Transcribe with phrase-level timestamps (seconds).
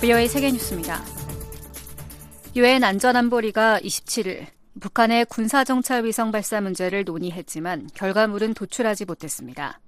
[0.00, 1.02] VOA 세계뉴스입니다.
[2.54, 4.46] 유엔 안전안보리가 27일
[4.78, 9.80] 북한의 군사정찰 위성 발사 문제를 논의했지만 결과물은 도출하지 못했습니다.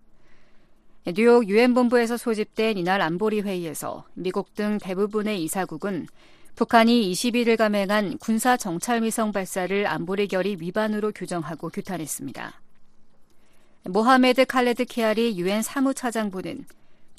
[1.15, 6.09] 뉴욕 유엔 본부에서 소집된 이날 안보리 회의에서 미국 등 대부분의 이사국은
[6.57, 12.61] 북한이 21일 감행한 군사 정찰 위성 발사를 안보리 결의 위반으로 규정하고 규탄했습니다.
[13.85, 16.65] 모하메드 칼레드 키아리 유엔 사무차장부는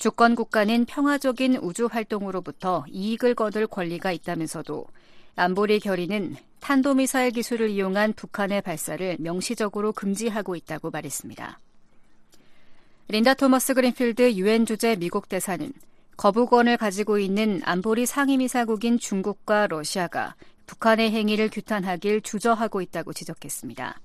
[0.01, 4.87] 주권 국가는 평화적인 우주 활동으로부터 이익을 거둘 권리가 있다면서도
[5.35, 11.59] 안보리 결의는 탄도미사일 기술을 이용한 북한의 발사를 명시적으로 금지하고 있다고 말했습니다.
[13.09, 15.71] 린다 토머스 그린필드 유엔 주재 미국 대사는
[16.17, 20.33] 거부권을 가지고 있는 안보리 상임이사국인 중국과 러시아가
[20.65, 24.01] 북한의 행위를 규탄하길 주저하고 있다고 지적했습니다.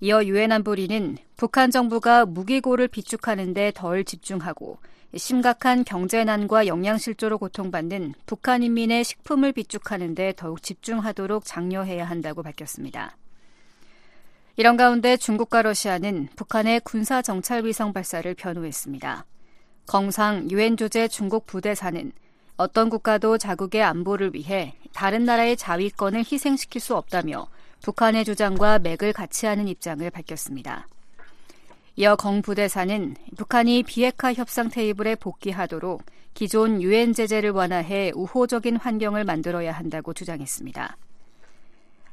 [0.00, 4.78] 이어 유엔 안보리는 북한 정부가 무기고를 비축하는 데 덜 집중하고
[5.16, 13.16] 심각한 경제난과 영양실조로 고통받는 북한 인민의 식품을 비축하는 데 더욱 집중하도록 장려해야 한다고 밝혔습니다.
[14.56, 19.24] 이런 가운데 중국과 러시아는 북한의 군사 정찰 위성 발사를 변호했습니다.
[19.86, 22.12] 정상 유엔 조제 중국 부대사는
[22.56, 27.48] 어떤 국가도 자국의 안보를 위해 다른 나라의 자위권을 희생시킬 수 없다며
[27.82, 30.86] 북한의 주장과 맥을 같이 하는 입장을 밝혔습니다.
[31.96, 36.02] 이어 공 부대사는 북한이 비핵화 협상 테이블에 복귀하도록
[36.34, 40.96] 기존 유엔 제재를 완화해 우호적인 환경을 만들어야 한다고 주장했습니다.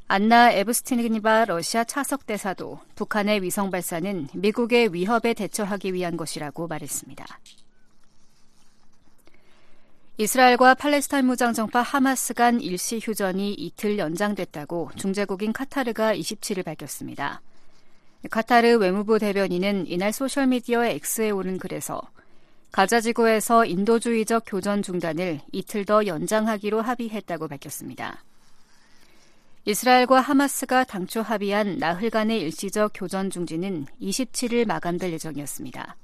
[0.07, 7.25] 안나 에브스티니바 러시아 차석 대사도 북한의 위성 발사는 미국의 위협에 대처하기 위한 것이라고 말했습니다.
[10.17, 17.41] 이스라엘과 팔레스타인 무장정파 하마스 간 일시 휴전이 이틀 연장됐다고 중재국인 카타르가 27일 밝혔습니다.
[18.29, 22.01] 카타르 외무부 대변인은 이날 소셜미디어 X에 오른 글에서
[22.71, 28.23] 가자지구에서 인도주의적 교전 중단을 이틀 더 연장하기로 합의했다고 밝혔습니다.
[29.65, 35.97] 이스라엘과 하마스가 당초 합의한 나흘간의 일시적 교전 중지는 27일 마감될 예정이었습니다.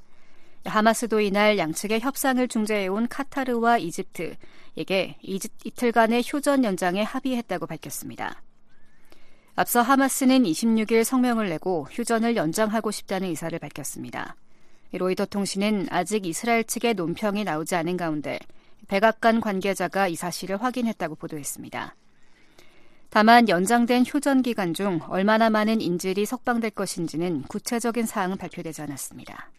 [0.65, 4.35] 하마스도 이날 양측의 협상을 중재해온 카타르와 이집트
[4.75, 8.43] 에게 이틀간의 효전 연장에 합의했다고 밝혔습니다.
[9.59, 14.35] 앞서 하마스는 26일 성명을 내고 휴전을 연장하고 싶다는 의사를 밝혔습니다.
[14.91, 18.37] 로이더 통신은 아직 이스라엘 측의 논평이 나오지 않은 가운데
[18.87, 21.95] 백악관 관계자가 이 사실을 확인했다고 보도했습니다.
[23.09, 29.49] 다만 연장된 휴전 기간 중 얼마나 많은 인질이 석방될 것인지는 구체적인 사항은 발표되지 않았습니다.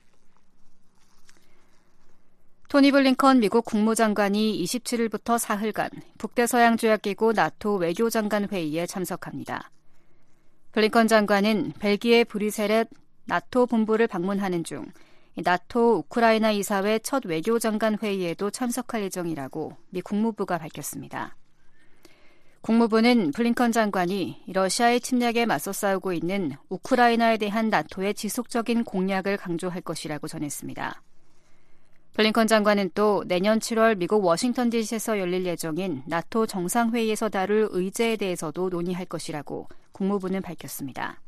[2.68, 9.72] 토니 블링컨 미국 국무장관이 27일부터 사흘간 북대서양조약기구 나토 외교장관 회의에 참석합니다.
[10.78, 12.86] 블링컨 장관은 벨기에 브리셀의
[13.24, 14.86] 나토 본부를 방문하는 중
[15.34, 21.36] 나토 우크라이나 이사회 첫 외교장관 회의에도 참석할 예정이라고 미 국무부가 밝혔습니다.
[22.60, 30.28] 국무부는 블링컨 장관이 러시아의 침략에 맞서 싸우고 있는 우크라이나에 대한 나토의 지속적인 공약을 강조할 것이라고
[30.28, 31.02] 전했습니다.
[32.18, 38.70] 블링컨 장관은 또 내년 7월 미국 워싱턴 DC에서 열릴 예정인 나토 정상회의에서 다룰 의제에 대해서도
[38.70, 41.20] 논의할 것이라고 국무부는 밝혔습니다.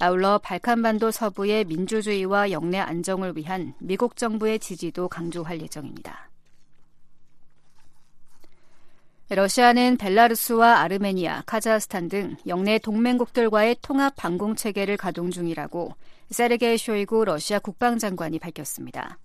[0.00, 6.28] 아울러 발칸반도 서부의 민주주의와 영내 안정을 위한 미국 정부의 지지도 강조할 예정입니다.
[9.28, 15.94] 러시아는 벨라루스와 아르메니아, 카자흐스탄 등 영내 동맹국들과의 통합 방공 체계를 가동 중이라고
[16.30, 19.18] 세르게이 쇼이구 러시아 국방장관이 밝혔습니다.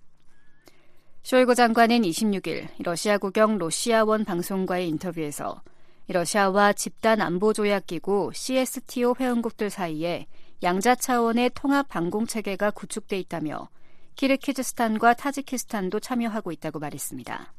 [1.22, 5.62] 쇼이구 장관은 26일 러시아 국영 러시아원 방송과의 인터뷰에서
[6.08, 10.26] 러시아와 집단 안보 조약 기구 CSTO 회원국들 사이에
[10.62, 13.68] 양자 차원의 통합 방공 체계가 구축돼 있다며
[14.16, 17.52] 키르키즈스탄과 타지키스탄도 참여하고 있다고 말했습니다.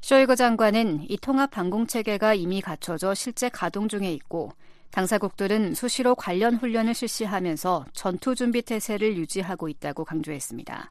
[0.00, 4.52] 쇼이거 장관은 이 통합 방공 체계가 이미 갖춰져 실제 가동 중에 있고
[4.90, 10.90] 당사국들은 수시로 관련 훈련을 실시하면서 전투 준비 태세를 유지하고 있다고 강조했습니다.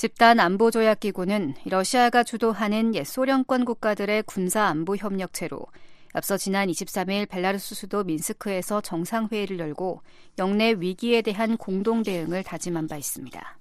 [0.00, 5.66] 집단 안보 조약 기구는 러시아가 주도하는 옛 소련권 국가들의 군사 안보 협력체로
[6.14, 10.00] 앞서 지난 23일 벨라루스 수도 민스크에서 정상회의를 열고
[10.38, 13.58] 영내 위기에 대한 공동 대응을 다짐한 바 있습니다.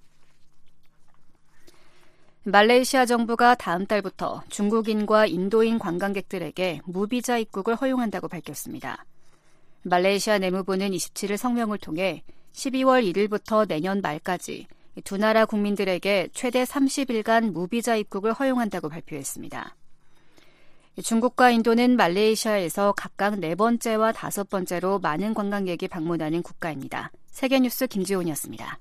[2.44, 9.04] 말레이시아 정부가 다음 달부터 중국인과 인도인 관광객들에게 무비자 입국을 허용한다고 밝혔습니다.
[9.82, 14.68] 말레이시아 내무부는 27일 성명을 통해 12월 1일부터 내년 말까지
[15.04, 19.76] 두 나라 국민들에게 최대 30일간 무비자 입국을 허용한다고 발표했습니다.
[21.04, 27.12] 중국과 인도는 말레이시아에서 각각 네 번째와 다섯 번째로 많은 관광객이 방문하는 국가입니다.
[27.32, 28.78] 세계뉴스 김지훈이었습니다.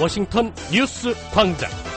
[0.00, 1.87] 워싱턴 뉴스 광장.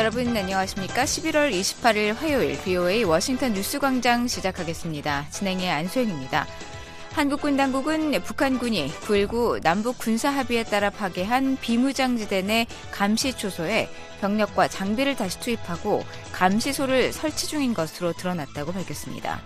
[0.00, 1.04] 여러분 안녕하십니까?
[1.04, 5.26] 11월 28일 화요일 VOA 워싱턴 뉴스광장 시작하겠습니다.
[5.28, 6.46] 진행의 안소영입니다.
[7.12, 13.90] 한국군 당국은 북한군이 9.19 남북 군사 합의에 따라 파괴한 비무장지대 내 감시 초소에
[14.22, 16.02] 병력과 장비를 다시 투입하고
[16.32, 19.42] 감시소를 설치 중인 것으로 드러났다고 밝혔습니다.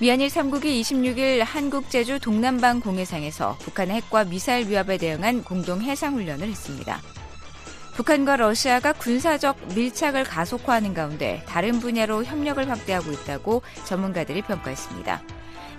[0.00, 7.00] 미한일 3국이 26일 한국 제주 동남방 공해상에서 북한의 핵과 미사일 위협에 대응한 공동 해상훈련을 했습니다.
[8.02, 15.22] 북한과 러시아가 군사적 밀착을 가속화하는 가운데 다른 분야로 협력을 확대하고 있다고 전문가들이 평가했습니다.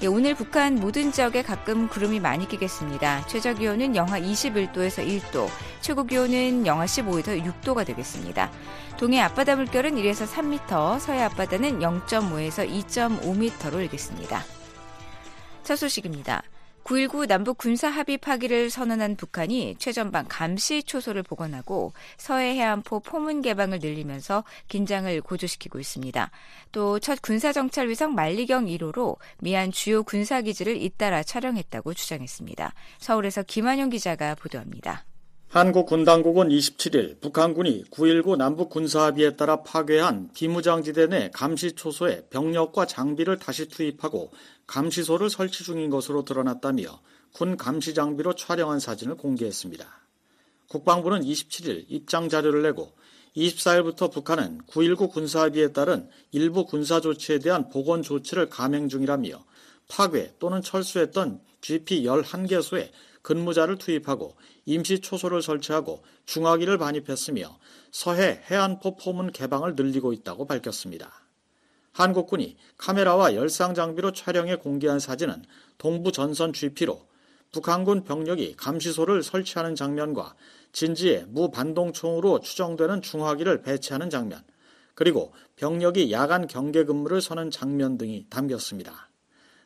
[0.03, 3.27] 예, 오늘 북한 모든 지역에 가끔 구름이 많이 끼겠습니다.
[3.27, 5.49] 최저 기온은 영하 21도에서 1도,
[5.81, 8.49] 최고 기온은 영하 15에서 6도가 되겠습니다.
[8.97, 14.41] 동해 앞바다 물결은 1에서 3m, 서해 앞바다는 0.5에서 2.5m로 일겠습니다.
[15.63, 16.41] 첫 소식입니다.
[16.83, 23.79] 9.19 남북 군사 합의 파기를 선언한 북한이 최전방 감시 초소를 복원하고 서해 해안포 포문 개방을
[23.79, 26.31] 늘리면서 긴장을 고조시키고 있습니다.
[26.71, 32.73] 또 첫 군사정찰 위성 만리경 1호로 미안 주요 군사기지를 잇따라 촬영했다고 주장했습니다.
[32.99, 35.05] 서울에서 김한용 기자가 보도합니다.
[35.53, 43.67] 한국 군당국은 27일 북한군이 9.19 남북 군사합의에 따라 파괴한 비무장지대 내 감시초소에 병력과 장비를 다시
[43.67, 44.31] 투입하고
[44.65, 46.99] 감시소를 설치 중인 것으로 드러났다며
[47.33, 49.85] 군 감시 장비로 촬영한 사진을 공개했습니다.
[50.69, 52.91] 국방부는 27일 입장 자료를 내고
[53.37, 59.45] 24일부터 북한은 9.19 군사합의에 따른 일부 군사 조치에 대한 보건 조치를 감행 중이라며
[59.87, 62.89] 파괴 또는 철수했던 GP 11개소에
[63.21, 64.35] 근무자를 투입하고
[64.65, 67.57] 임시 초소를 설치하고 중화기를 반입했으며
[67.91, 71.11] 서해 해안포 포문 개방을 늘리고 있다고 밝혔습니다.
[71.91, 75.43] 한국군이 카메라와 열상 장비로 촬영해 공개한 사진은
[75.77, 77.07] 동부 전선 GP로
[77.51, 80.33] 북한군 병력이 감시소를 설치하는 장면과
[80.71, 84.43] 진지에 무반동총으로 추정되는 중화기를 배치하는 장면,
[84.95, 89.09] 그리고 병력이 야간 경계 근무를 서는 장면 등이 담겼습니다.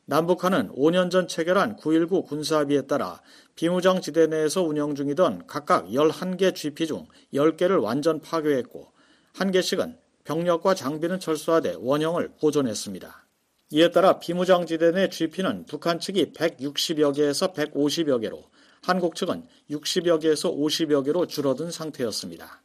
[0.10, 3.22] 남북한은 5년 전 체결한 9.19 군사합의에 따라
[3.56, 8.88] 비무장 지대 내에서 운영 중이던 각각 11개 GP 중 10개를 완전 파괴했고
[9.34, 13.28] 1개씩은 병력과 장비는 철수하되 원형을 보존했습니다.
[13.72, 18.46] 이에 따라 비무장 지대 내 GP는 북한 측이 160여 개에서 150여 개로
[18.82, 22.62] 한국 측은 60여 개에서 50여 개로 줄어든 상태였습니다.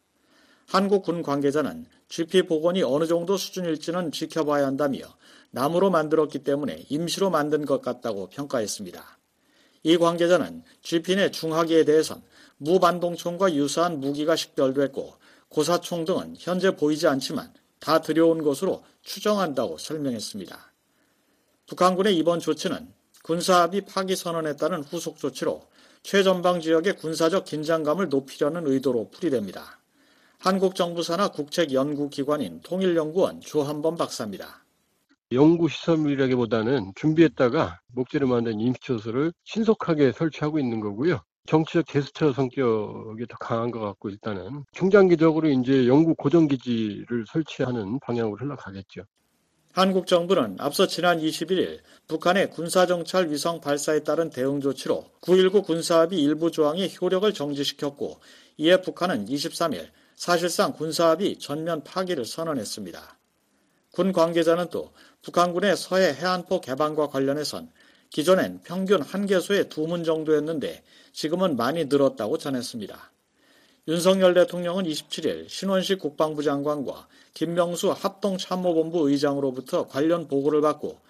[0.67, 5.07] 한국 군 관계자는 GP 복원이 어느 정도 수준일지는 지켜봐야 한다며
[5.51, 9.19] 나무로 만들었기 때문에 임시로 만든 것 같다고 평가했습니다.
[9.85, 12.23] 이 관계자는 GP 내 중화기에 대해선
[12.59, 15.15] 무반동총과 유사한 무기가 식별됐고
[15.49, 20.73] 고사총 등은 현재 보이지 않지만 다 들여온 것으로 추정한다고 설명했습니다.
[21.67, 22.93] 북한군의 이번 조치는
[23.25, 24.15] 군사합의 파기
[24.57, 25.67] 따른 후속 조치로
[26.03, 29.82] 최전방 지역의 군사적 긴장감을 높이려는 의도로 풀이됩니다.
[30.45, 34.65] 한국 정부 산하 국책 연구기관인 통일연구원 조한범 박사입니다.
[35.31, 41.21] 연구 시설이라기보다는 준비했다가 목재를 만든 임시초소를 신속하게 설치하고 있는 거고요.
[41.47, 49.03] 정치적 제스처 성격이 더 강한 것 같고 일단은 중장기적으로 이제 연구 고정기지를 설치하는 방향으로 흘러가겠죠.
[49.73, 56.51] 한국 정부는 앞서 지난 21일 북한의 군사정찰 위성 발사에 따른 대응 조치로 9.19 군사합의 일부
[56.51, 58.19] 조항의 효력을 정지시켰고
[58.59, 63.19] 이에 북한은 23일 사실상 군사합의 전면 파기를 선언했습니다.
[63.93, 64.93] 군 관계자는 또
[65.23, 67.71] 북한군의 서해 해안포 개방과 관련해선
[68.11, 73.13] 기존엔 평균 한 개소에 두 문 정도였는데 지금은 많이 늘었다고 전했습니다.
[73.89, 81.01] 윤석열 대통령은 27일 신원식 국방부 장관과 김명수 합동참모본부 의장으로부터 관련 보고를 받고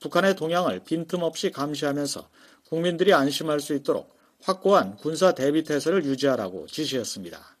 [0.00, 2.28] 북한의 동향을 빈틈없이 감시하면서
[2.68, 7.56] 국민들이 안심할 수 있도록 확고한 군사 대비 태세를 유지하라고 지시했습니다.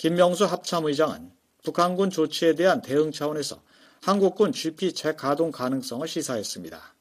[0.00, 1.30] 김명수 합참의장은
[1.62, 3.60] 북한군 조치에 대한 대응 차원에서
[4.00, 6.94] 한국군 GP 재가동 가능성을 시사했습니다.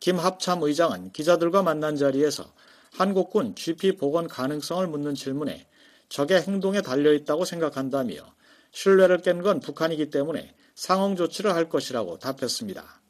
[0.00, 2.52] 김 합참의장은 기자들과 만난 자리에서
[2.90, 5.68] 한국군 GP 복원 가능성을 묻는 질문에
[6.08, 8.16] 적의 행동에 달려있다고 생각한다며
[8.72, 13.00] 신뢰를 깬 건 북한이기 때문에 상응 조치를 할 것이라고 답했습니다.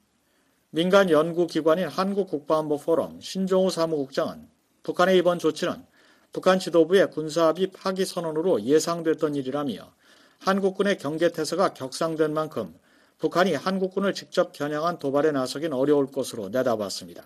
[0.69, 4.51] 민간 연구기관인 한국국방안보 포럼 신종우 사무국장은
[4.83, 5.94] 북한의 이번 조치는
[6.35, 9.95] 북한 지도부의 군사합의 파기 선언으로 예상됐던 일이라며
[10.41, 12.75] 한국군의 경계태세가 격상된 만큼
[13.19, 17.23] 북한이 한국군을 직접 겨냥한 도발에 나서긴 어려울 것으로 내다봤습니다.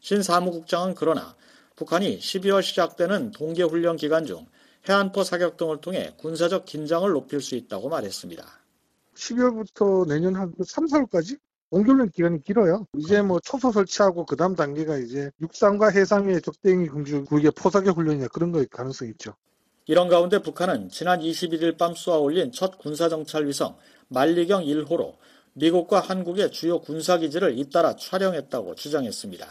[0.00, 1.36] 신 사무국장은 그러나
[1.76, 4.44] 북한이 12월 시작되는 동계훈련 기간 중
[4.88, 8.44] 해안포 사격 등을 통해 군사적 긴장을 높일 수 있다고 말했습니다.
[9.14, 11.38] 12월부터 내년 한 3, 4월까지
[11.70, 12.86] 공교련 기간이 길어요.
[12.96, 18.28] 이제 뭐 초소 설치하고 그 다음 단계가 이제 육상과 해상의 적대행위 금지 구역의 포사격 훈련이나
[18.28, 19.34] 그런 거일 가능성이 있죠.
[19.86, 23.76] 이런 가운데 북한은 지난 21일 밤 쏘아 올린 첫 군사정찰 위성
[24.08, 25.14] 만리경 1호로
[25.52, 29.46] 미국과 한국의 주요 군사기지를 잇따라 촬영했다고 주장했습니다.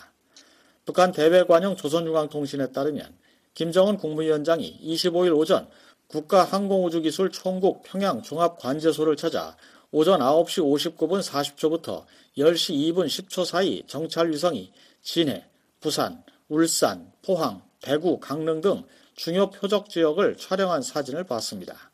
[0.86, 3.14] 북한 대외관용 조선중앙통신에 따르면
[3.54, 5.68] 김정은 국무위원장이 25일 오전
[6.08, 9.56] 국가항공우주기술 총국 평양 종합관제소를 찾아
[9.92, 12.06] 오전 9시 59분 40초부터
[12.38, 15.46] 10시 2분 10초 사이 정찰 위성이 진해,
[15.80, 18.84] 부산, 울산, 포항, 대구, 강릉 등
[19.16, 21.92] 중요 표적 지역을 촬영한 사진을 봤습니다.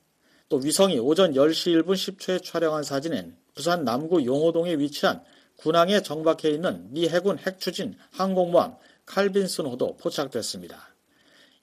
[0.50, 5.24] 또 위성이 오전 10시 1분 10초에 촬영한 사진엔 부산 남구 용호동에 위치한
[5.58, 8.76] 군항에 정박해 있는 미 해군 핵추진 항공모함
[9.06, 10.96] 칼빈슨호도 포착됐습니다.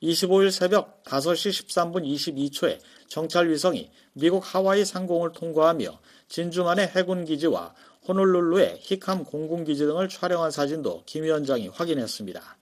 [0.03, 6.01] 25일 새벽 5시 13분 22초에 정찰 위성이 미국 하와이 상공을 통과하며
[6.33, 7.75] 진주만의 해군기지와
[8.09, 12.57] 호놀룰루의 히캄 공군기지 등을 촬영한 사진도 김 위원장이 확인했습니다.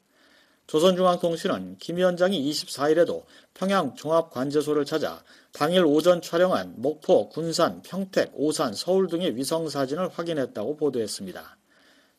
[0.67, 3.23] 조선중앙통신은 김 위원장이 24일에도
[3.55, 5.23] 평양 종합관제소를 찾아
[5.53, 11.57] 당일 오전 촬영한 목포, 군산, 평택, 오산, 서울 등의 위성사진을 확인했다고 보도했습니다.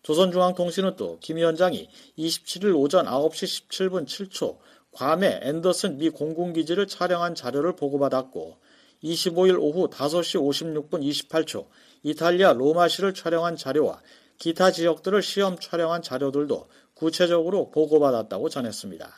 [0.04, 4.58] 조선중앙통신은 또 김 위원장이 27일 오전 9시 17분 7초
[4.94, 8.71] 괌의 앤더슨 미 공군기지를 촬영한 자료를 보고받았고
[9.04, 11.68] 25일 오후 5시 56분 28초
[12.04, 14.02] 이탈리아 로마시를 촬영한 자료와
[14.38, 19.10] 기타 지역들을 시험 촬영한 자료들도 구체적으로 보고받았다고 전했습니다.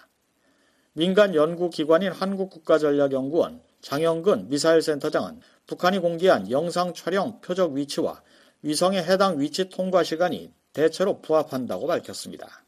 [0.94, 8.22] 민간 연구기관인 한국국가전략연구원 장영근 미사일센터장은 북한이 공개한 영상 촬영 표적 위치와
[8.62, 12.64] 위성의 해당 위치 통과 시간이 대체로 부합한다고 밝혔습니다.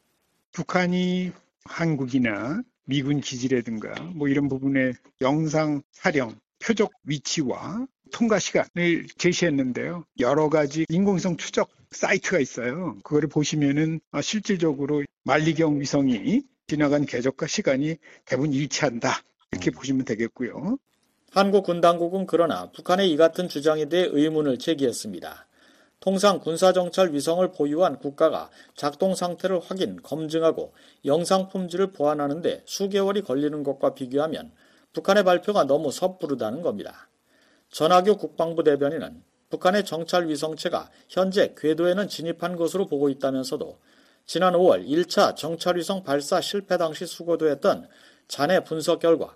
[0.51, 1.31] 북한이
[1.63, 10.05] 한국이나 미군 기지라든가 뭐 이런 부분의 영상 촬영 표적 위치와 통과 시간을 제시했는데요.
[10.19, 12.97] 여러 가지 인공위성 추적 사이트가 있어요.
[13.03, 19.21] 그거를 보시면은 실질적으로 만리경 위성이 지나간 궤적과 시간이 대부분 일치한다.
[19.51, 20.77] 이렇게 보시면 되겠고요.
[21.31, 25.47] 한국 군 당국은 그러나 북한의 이 같은 주장에 대해 의문을 제기했습니다.
[25.99, 30.73] 통상 군사정찰 위성을 보유한 국가가 작동 상태를 확인, 검증하고
[31.05, 34.51] 영상 품질을 보완하는데 수개월이 걸리는 것과 비교하면
[34.95, 37.09] 북한의 발표가 너무 섣부르다는 겁니다.
[37.69, 43.77] 전하교 국방부 대변인은 북한의 정찰 위성체가 현재 궤도에는 진입한 것으로 보고 있다면서도
[44.25, 47.89] 지난 5월 1차 정찰 위성 발사 실패 당시 수거도했던
[48.27, 49.35] 잔해 분석 결과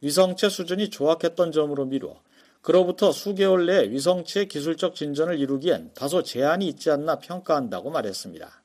[0.00, 2.22] 위성체 수준이 조악했던 점으로 미루어
[2.62, 8.59] 그로부터 수개월 내에 위성체의 기술적 진전을 이루기엔 다소 제한이 있지 않나 평가한다고 말했습니다.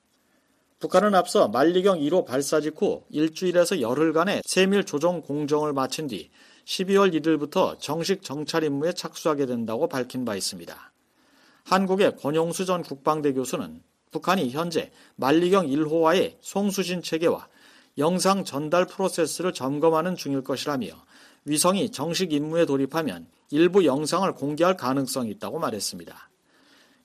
[0.86, 6.30] 북한은 앞서 만리경 1호 발사 직후 일주일에서 열흘간의 세밀 조정 공정을 마친 뒤
[6.65, 10.92] 12월 1일부터 정식 정찰 임무에 착수하게 된다고 밝힌 바 있습니다.
[11.63, 17.48] 한국의 권용수 전 국방대 교수는 북한이 현재 만리경 1호와의 송수신 체계와
[17.98, 20.89] 영상 전달 프로세스를 점검하는 중일 것이라며
[21.46, 26.30] 위성이 정식 임무에 돌입하면 일부 영상을 공개할 가능성이 있다고 말했습니다.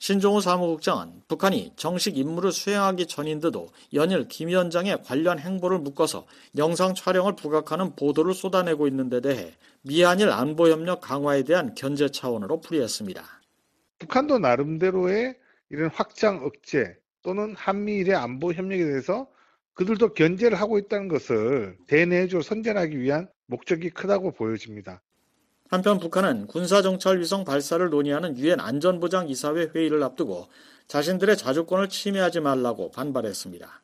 [0.01, 6.25] 신종우 사무국장은 북한이 정식 임무를 수행하기 전인데도 연일 김 위원장의 관련 행보를 묶어서
[6.57, 9.53] 영상 촬영을 부각하는 보도를 쏟아내고 있는 데 대해
[9.83, 13.23] 미한일 안보협력 강화에 대한 견제 차원으로 풀이했습니다.
[13.99, 15.37] 북한도 나름대로의
[15.69, 19.29] 이런 확장 억제 또는 한미일의 안보 협력에 대해서
[19.75, 25.03] 그들도 견제를 하고 있다는 것을 대내적으로 선전하기 위한 목적이 크다고 보여집니다.
[25.71, 30.49] 한편 북한은 군사정찰 위성 발사를 논의하는 유엔 안전보장이사회 회의를 앞두고
[30.89, 33.81] 자신들의 자주권을 침해하지 말라고 반발했습니다.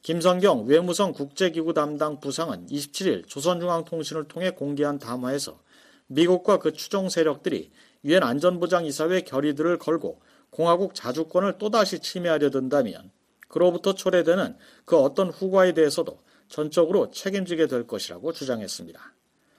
[0.00, 5.60] 김성경 외무성 국제기구 담당 부상은 27일 조선중앙통신을 통해 공개한 담화에서
[6.06, 7.72] 미국과 그 추종 세력들이
[8.04, 13.10] 유엔 안전보장이사회 결의들을 걸고 공화국 자주권을 또다시 침해하려 든다면
[13.48, 14.56] 그로부터 초래되는
[14.86, 19.14] 그 어떤 후과에 대해서도 전적으로 책임지게 될 것이라고 주장했습니다.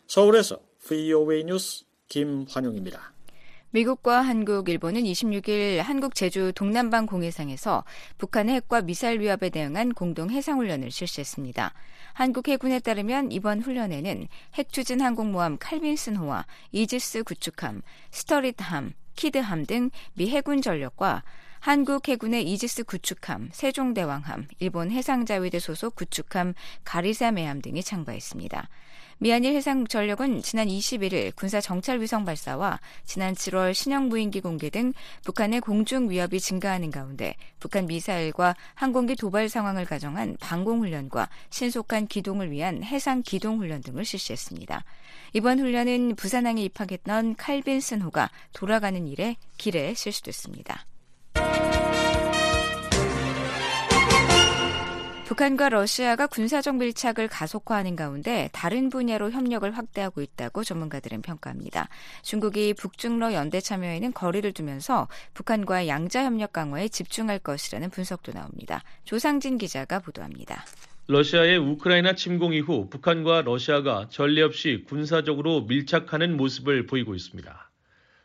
[0.07, 3.13] 서울에서 VOA 뉴스 김환용입니다.
[3.71, 7.83] 미국과 한국, 일본은 26일 한국 제주 동남방 공해상에서
[8.17, 11.73] 북한의 핵과 미사일 위협에 대응한 공동 해상훈련을 실시했습니다.
[12.13, 20.63] 한국 해군에 따르면 이번 훈련에는 핵추진 항공모함 칼빈슨호와 이지스 구축함, 스터릿함, 키드함 등 미 해군
[20.63, 21.23] 전력과
[21.59, 26.53] 한국 해군의 이지스 구축함, 세종대왕함, 일본 해상자위대 소속 구축함
[26.85, 28.69] 가리사메함 등이 참가했습니다.
[29.21, 34.93] 미한일 해상전력은 지난 21일 군사 정찰 위성 발사와 지난 7월 신형 무인기 공개 등
[35.25, 42.49] 북한의 공중 위협이 증가하는 가운데 북한 미사일과 항공기 도발 상황을 가정한 방공 훈련과 신속한 기동을
[42.49, 44.85] 위한 해상 기동 훈련 등을 실시했습니다.
[45.33, 50.85] 이번 훈련은 부산항에 입항했던 칼빈슨호가 돌아가는 일에 길에 실시됐습니다.
[55.29, 61.87] 북한과 러시아가 군사적 밀착을 가속화하는 가운데 다른 분야로 협력을 확대하고 있다고 전문가들은 평가합니다.
[62.23, 68.83] 중국이 북중러 연대 참여에는 거리를 두면서 북한과 양자 협력 강화에 집중할 것이라는 분석도 나옵니다.
[69.03, 70.65] 조상진 기자가 보도합니다.
[71.05, 77.68] 러시아의 우크라이나 침공 이후 북한과 러시아가 전례 없이 군사적으로 밀착하는 모습을 보이고 있습니다.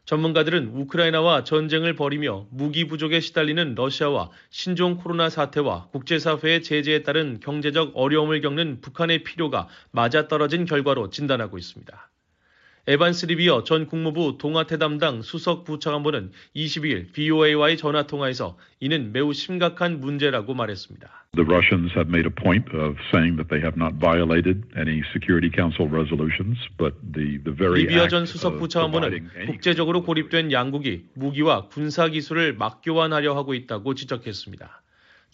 [0.04, 7.92] 전문가들은 우크라이나와 전쟁을 벌이며 무기 부족에 시달리는 러시아와 신종 코로나 사태와 국제사회의 제재에 따른 경제적
[7.94, 12.10] 어려움을 겪는 북한의 필요가 맞아떨어진 결과로 진단하고 있습니다.
[12.86, 20.00] 에반스 리비어 전 국무부 동아태 담당 수석 부차관보는 22일 BOA와의 전화 통화에서 이는 매우 심각한
[20.00, 21.08] 문제라고 말했습니다.
[21.34, 25.48] The Russians have made a point of saying that they have not violated any Security
[25.48, 31.68] Council resolutions, but the the very 리비어 전 수석 부 차관보는 국제적으로 고립된 양국이 무기와
[31.68, 34.83] 군사 기술을 막교환하려 하고 있다고 지적했습니다.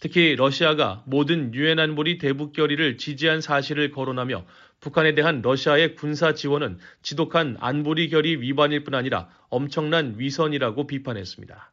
[0.01, 4.45] 특히 러시아가 모든 유엔 안보리 대북 결의를 지지한 사실을 거론하며
[4.79, 11.71] 북한에 대한 러시아의 군사 지원은 지독한 안보리 결의 위반일 뿐 아니라 엄청난 위선이라고 비판했습니다.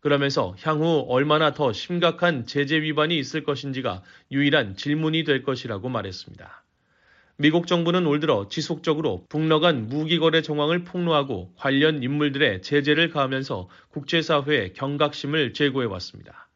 [0.00, 6.64] 그러면서 향후 얼마나 더 심각한 제재 위반이 있을 것인지가 유일한 질문이 될 것이라고 말했습니다.
[7.38, 13.70] 미국 정부는 올 들어 지속적으로 북러 간 무기 거래 정황을 폭로하고 관련 인물들의 제재를 가하면서
[13.88, 16.49] 국제사회의 경각심을 제고해 왔습니다.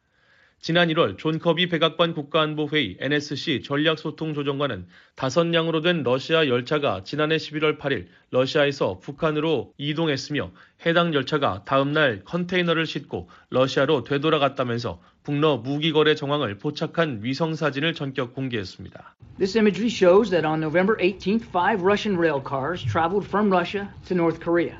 [0.65, 7.77] 지난 1월 존 커비 백악관 국가안보회의 NSC 전략소통조정관은 다섯 량으로 된 러시아 열차가 지난해 11월
[7.77, 10.51] 8일 러시아에서 북한으로 이동했으며
[10.87, 18.33] 해당 열차가 다음날 컨테이너를 싣고 러시아로 되돌아갔다면서 북러 무기 거래 정황을 포착한 위성 사진을 전격
[18.33, 19.15] 공개했습니다.
[19.37, 24.15] This imagery shows that on November 18th, five Russian rail cars traveled from Russia to
[24.15, 24.79] North Korea.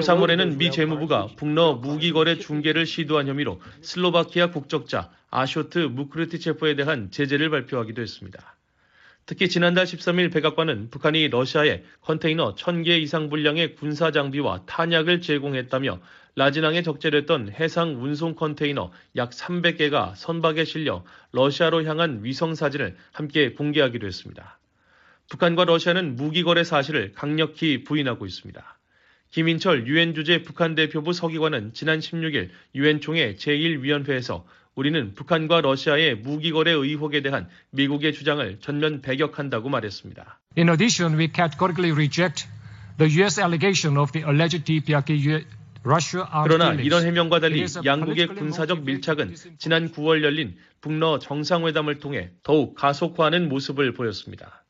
[0.00, 7.50] 3월에는 미 재무부가 북러 무기 거래 중계를 시도한 혐의로 슬로바키아 국적자 아쇼트 무크르티체프에 대한 제재를
[7.50, 8.56] 발표하기도 했습니다.
[9.26, 16.00] 특히 지난달 13일 백악관은 북한이 러시아에 컨테이너 1000개 이상 분량의 군사 장비와 탄약을 제공했다며
[16.36, 24.06] 라진항에 적재됐던 해상 운송 컨테이너 약 300개가 선박에 실려 러시아로 향한 위성 사진을 함께 공개하기도
[24.06, 24.58] 했습니다.
[25.28, 28.78] 북한과 러시아는 무기 거래 사실을 강력히 부인하고 있습니다.
[29.30, 34.44] 김인철 유엔 주재 북한 대표부 서기관은 지난 16일 유엔 총회 제1위원회에서
[34.76, 40.40] 우리는 북한과 러시아의 무기 거래 의혹에 대한 미국의 주장을 전면 배격한다고 말했습니다.
[40.58, 42.46] In addition, we categorically reject
[42.98, 45.44] the US allegation of the alleged DPRK
[46.44, 53.48] 그러나 이런 해명과 달리 양국의 군사적 밀착은 지난 9월 열린 북러 정상회담을 통해 더욱 가속화하는
[53.48, 54.65] 모습을 보였습니다.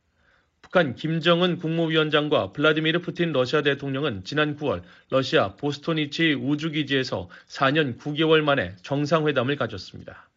[0.66, 8.74] 북한 김정은 국무위원장과 블라디미르 푸틴 러시아 대통령은 지난 9월 러시아 보스토니치 우주기지에서 4년 9개월 만에
[8.82, 10.28] 정상회담을 가졌습니다.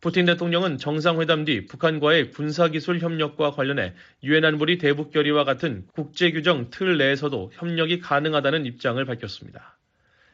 [0.00, 6.98] 푸틴 대통령은 정상회담 뒤 북한과의 군사기술 협력과 관련해 유엔 안보리 대북 결의와 같은 국제규정 틀
[6.98, 9.78] 내에서도 협력이 가능하다는 입장을 밝혔습니다.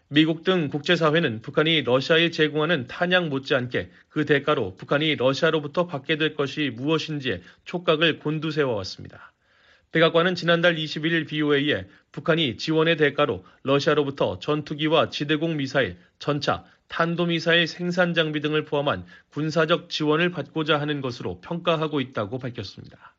[0.08, 6.70] 미국 등 국제사회는 북한이 러시아에 제공하는 탄약 못지않게 그 대가로 북한이 러시아로부터 받게 될 것이
[6.74, 9.32] 무엇인지에 촉각을 곤두세워 왔습니다.
[9.90, 18.40] 백악관은 지난달 21일 BOA에 북한이 지원의 대가로 러시아로부터 전투기와 지대공 미사일, 전차, 탄도미사일 생산 장비
[18.40, 23.15] 등을 포함한 군사적 지원을 받고자 하는 것으로 평가하고 있다고 밝혔습니다.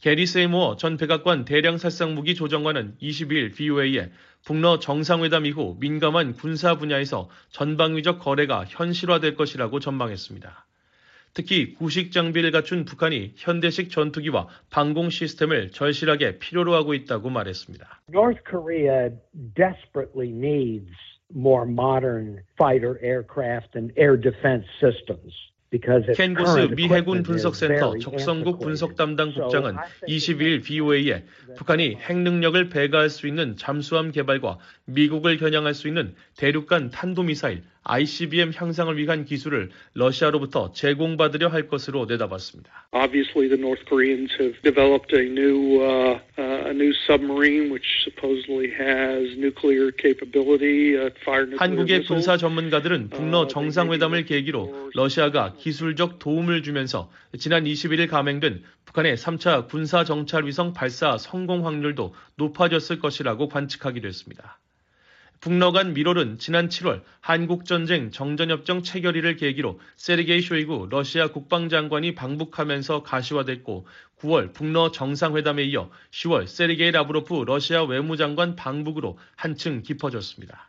[0.00, 4.10] 게리 세이모어 전 백악관 대량 살상 무기 조정관은 22일 BOA에
[4.44, 10.66] 북러 정상회담 이후 민감한 군사 분야에서 전방위적 거래가 현실화될 것이라고 전망했습니다.
[11.32, 18.02] 특히 구식 장비를 갖춘 북한이 현대식 전투기와 방공 시스템을 절실하게 필요로 하고 있다고 말했습니다.
[18.10, 19.10] North Korea
[19.54, 20.92] desperately needs
[21.34, 25.34] more modern fighter aircraft and air defense systems.
[26.16, 29.76] 켄 구스 미 해군 분석센터 적성국 분석 담당 국장은
[30.08, 31.24] 22일 BOA에
[31.56, 38.52] 북한이 핵 능력을 배가할 수 있는 잠수함 개발과 미국을 겨냥할 수 있는 대륙간 탄도미사일 ICBM
[38.54, 42.88] 향상을 위한 기술을 러시아로부터 제공받으려 할 것으로 내다봤습니다.
[42.92, 48.70] Obviously, the North Koreans have developed a new uh, uh, a new submarine which supposedly
[48.74, 56.62] has nuclear capability, uh, fire nuclear 한국의 군사 전문가들은 북러 정상회담을 계기로 러시아가 기술적 도움을
[56.62, 64.08] 주면서 지난 21일 감행된 북한의 3차 군사 정찰 위성 발사 성공 확률도 높아졌을 것이라고 관측하기도
[64.08, 64.58] 했습니다.
[65.46, 73.86] 북러 간 미롤은 지난 7월 한국전쟁 정전협정 체결일을 계기로 세르게이 쇼이구 러시아 국방장관이 방북하면서 가시화됐고
[74.18, 80.68] 9월 북러 정상회담에 이어 10월 세르게이 라브로프 러시아 외무장관 방북으로 한층 깊어졌습니다.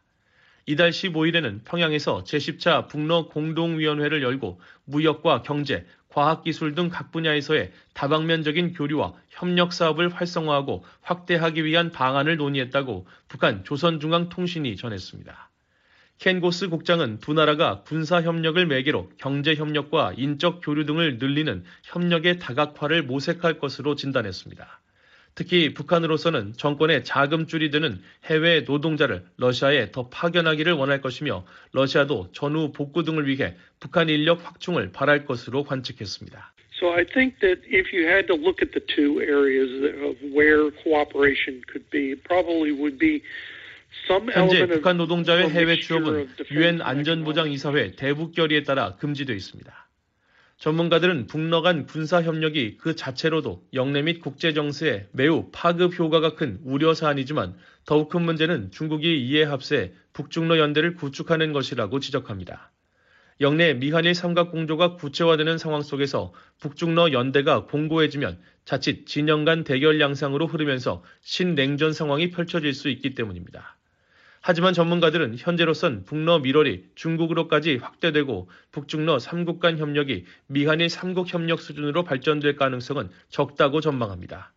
[0.67, 5.87] 이달 15일에는 평양에서 제10차 북러 공동위원회를 열고 무역과 경제,
[6.17, 14.77] 과학기술 등 각 분야에서의 다방면적인 교류와 협력 사업을 활성화하고 확대하기 위한 방안을 논의했다고 북한 조선중앙통신이
[14.77, 15.51] 전했습니다.
[16.17, 23.03] 켄고스 국장은 두 나라가 군사 협력을 매개로 경제 협력과 인적 교류 등을 늘리는 협력의 다각화를
[23.03, 24.81] 모색할 것으로 진단했습니다.
[25.37, 33.03] 특히 북한으로서는 정권의 자금줄이 드는 해외 노동자를 러시아에 더 파견하기를 원할 것이며 러시아도 전후 복구
[33.03, 36.53] 등을 위해 북한 인력 확충을 바랄 것으로 관측했습니다.
[36.79, 39.69] So I think that if you had to look at the two areas
[40.01, 43.21] of where cooperation could be, probably would be
[44.33, 49.86] 현재 북한 노동자의 해외 취업은 유엔 안전보장이사회 대북 결의에 따라 금지되어 있습니다.
[50.57, 56.59] 전문가들은 북러 간 군사 협력이 그 자체로도 영내 및 국제 정세에 매우 파급 효과가 큰
[56.63, 62.71] 우려 사안이지만 더욱 큰 문제는 중국이 이에 합세 북중러 연대를 구축하는 것이라고 지적합니다.
[63.39, 70.47] 영내 미한일 삼각 공조가 구체화되는 상황 속에서 북중러 연대가 공고해지면 자칫 진영 간 대결 양상으로
[70.47, 73.76] 흐르면서 신냉전 상황이 펼쳐질 수 있기 때문입니다.
[74.47, 82.05] 하지만 전문가들은 현재로선 북러 밀월이 중국으로까지 확대되고 북중러 3국 간 협력이 미한일 3국 협력 수준으로
[82.05, 84.53] 발전될 가능성은 적다고 전망합니다.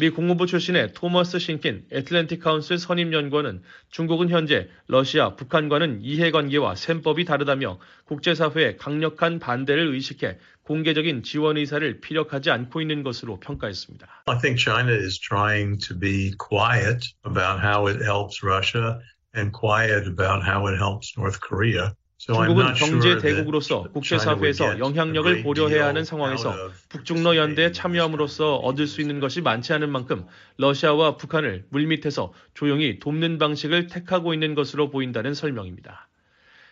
[0.00, 3.60] 미 국무부 출신의 토머스 신킨 애틀랜틱 카운슬 선임 연구원은
[3.90, 12.50] 중국은 현재 러시아, 북한과는 이해관계와 셈법이 다르다며 국제사회의 강력한 반대를 의식해 공개적인 지원 의사를 피력하지
[12.50, 14.06] 않고 있는 것으로 평가했습니다.
[14.24, 19.00] I think China is trying to be quiet about how it helps Russia
[19.36, 21.92] and quiet about how it helps North Korea.
[22.20, 26.54] 중국은 경제 대국으로서 국제사회에서 영향력을 고려해야 하는 상황에서
[26.90, 30.26] 북중러 연대에 참여함으로써 얻을 수 있는 것이 많지 않은 만큼
[30.58, 36.08] 러시아와 북한을 물밑에서 조용히 돕는 방식을 택하고 있는 것으로 보인다는 설명입니다.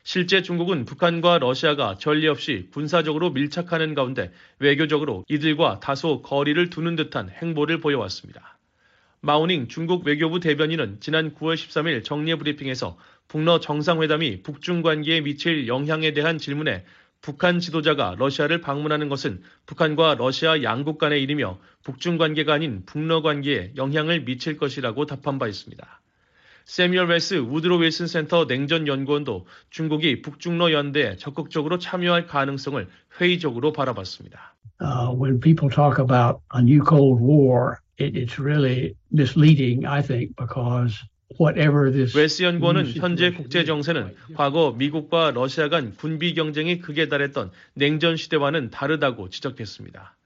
[0.02, 7.30] 실제 중국은 북한과 러시아가 전례 없이 군사적으로 밀착하는 가운데 외교적으로 이들과 다소 거리를 두는 듯한
[7.30, 8.58] 행보를 보여왔습니다.
[9.20, 12.96] 마우닝 중국 외교부 대변인은 지난 9월 13일 정례 브리핑에서
[13.28, 16.84] 북러 정상회담이 북중 관계에 미칠 영향에 대한 질문에
[17.20, 23.72] 북한 지도자가 러시아를 방문하는 것은 북한과 러시아 양국 간의 일이며 북중 관계가 아닌 북러 관계에
[23.76, 26.00] 영향을 미칠 것이라고 답한 바 있습니다.
[26.64, 32.88] 새뮤얼 웰스 우드로 윌슨 센터 냉전 연구원도 중국이 북중러 연대에 적극적으로 참여할 가능성을
[33.20, 34.54] 회의적으로 바라봤습니다.
[34.80, 40.36] Uh, when people talk about a new Cold War, it, it's really misleading, I think,
[40.36, 40.94] because
[42.16, 48.70] 웰스 연구원은 현재 국제 정세는 과거 미국과 러시아 간 군비 경쟁이 극에 달했던 냉전 시대와는
[48.70, 50.16] 다르다고 지적했습니다.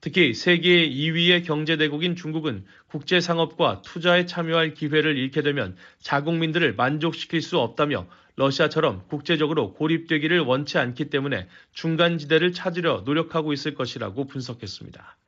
[0.00, 7.42] 특히 세계 2위의 경제 대국인 중국은 국제 상업과 투자에 참여할 기회를 잃게 되면 자국민들을 만족시킬
[7.42, 15.18] 수 없다며 러시아처럼 국제적으로 고립되기를 원치 않기 때문에 중간지대를 찾으려 노력하고 있을 것이라고 분석했습니다.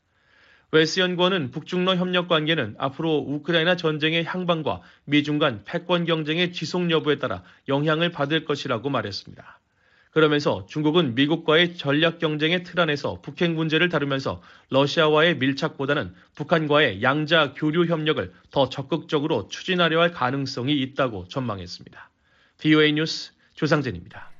[0.75, 7.19] 웨스 연구원은 북중러 협력 관계는 앞으로 우크라이나 전쟁의 향방과 미중 간 패권 경쟁의 지속 여부에
[7.19, 9.61] 따라 영향을 받을 것이라고 말했습니다.
[10.13, 17.85] 그러면서 중국은 미국과의 전략 경쟁의 틀 안에서 북핵 문제를 다루면서 러시아와의 밀착보다는 북한과의 양자 교류
[17.85, 22.11] 협력을 더 적극적으로 추진하려 할 가능성이 있다고 전망했습니다.
[22.57, 24.32] VOA 뉴스 조상진입니다.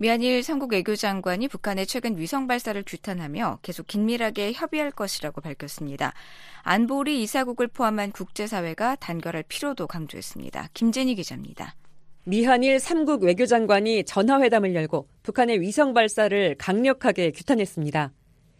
[0.00, 6.14] 미한일 삼국 외교장관이 북한의 최근 위성 발사를 규탄하며 계속 긴밀하게 협의할 것이라고 밝혔습니다.
[6.62, 10.68] 안보리 이사국을 포함한 국제사회가 단결할 필요도 강조했습니다.
[10.72, 11.74] 김재니 기자입니다.
[12.22, 18.12] 미한일 3국 외교장관이 전화회담을 열고 북한의 위성 발사를 강력하게 규탄했습니다.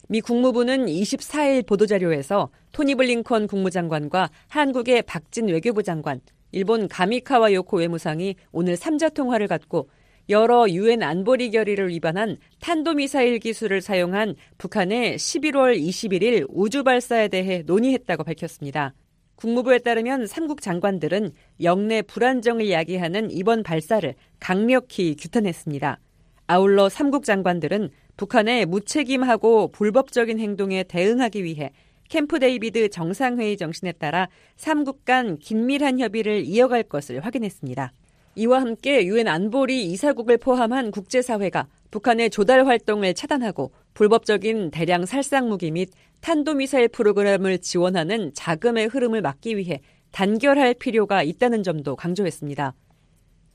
[0.09, 6.21] 미 국무부는 24일 보도자료에서 토니 블링컨 국무장관과 한국의 박진 외교부 장관,
[6.51, 9.89] 일본 가미카와 요코 외무상이 오늘 3자 통화를 갖고
[10.31, 18.25] 여러 유엔 안보리 결의를 위반한 탄도미사일 기술을 사용한 북한의 11월 21일 우주 발사에 대해 논의했다고
[18.25, 18.93] 밝혔습니다.
[19.37, 21.31] 국무부에 따르면 삼국 장관들은
[21.63, 25.99] 역내 불안정을 야기하는 이번 발사를 강력히 규탄했습니다.
[26.47, 27.89] 아울러 삼국 장관들은
[28.19, 31.73] 북한의 무책임하고 불법적인 행동에 대응하기 위해
[32.11, 37.93] 캠프 데이비드 정상회의 정신에 따라 삼국 간 긴밀한 협의를 이어갈 것을 확인했습니다.
[38.39, 45.73] 이와 함께 유엔 안보리 이사국을 포함한 국제사회가 북한의 조달 활동을 차단하고 불법적인 대량 살상 무기
[45.73, 49.81] 및 탄도미사일 프로그램을 지원하는 자금의 흐름을 막기 위해
[50.13, 52.75] 단결할 필요가 있다는 점도 강조했습니다.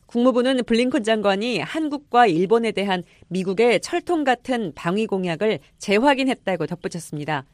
[0.05, 7.45] 국무부는 블링컨 장관이 한국과 일본에 대한 미국의 철통 같은 방위 공약을 재확인했다고 덧붙였습니다.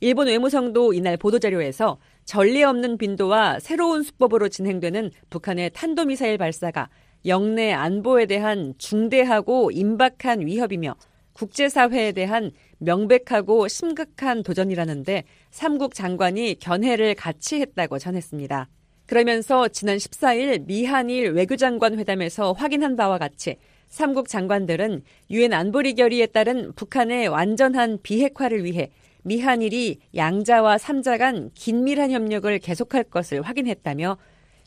[0.00, 6.88] 일본 외무성도 이날 보도자료에서 전례 없는 빈도와 새로운 수법으로 진행되는 북한의 탄도미사일 발사가
[7.26, 10.94] 영내 안보에 대한 중대하고 임박한 위협이며
[11.34, 18.68] 국제사회에 대한 명백하고 심각한 도전이라는데 삼국 장관이 견해를 같이 했다고 전했습니다.
[19.06, 23.56] 그러면서 지난 14일 미한일 외교장관 회담에서 확인한 바와 같이
[23.88, 28.90] 삼국 장관들은 유엔 안보리 결의에 따른 북한의 완전한 비핵화를 위해
[29.24, 34.18] 미한일이 양자와 삼자 간 긴밀한 협력을 계속할 것을 확인했다며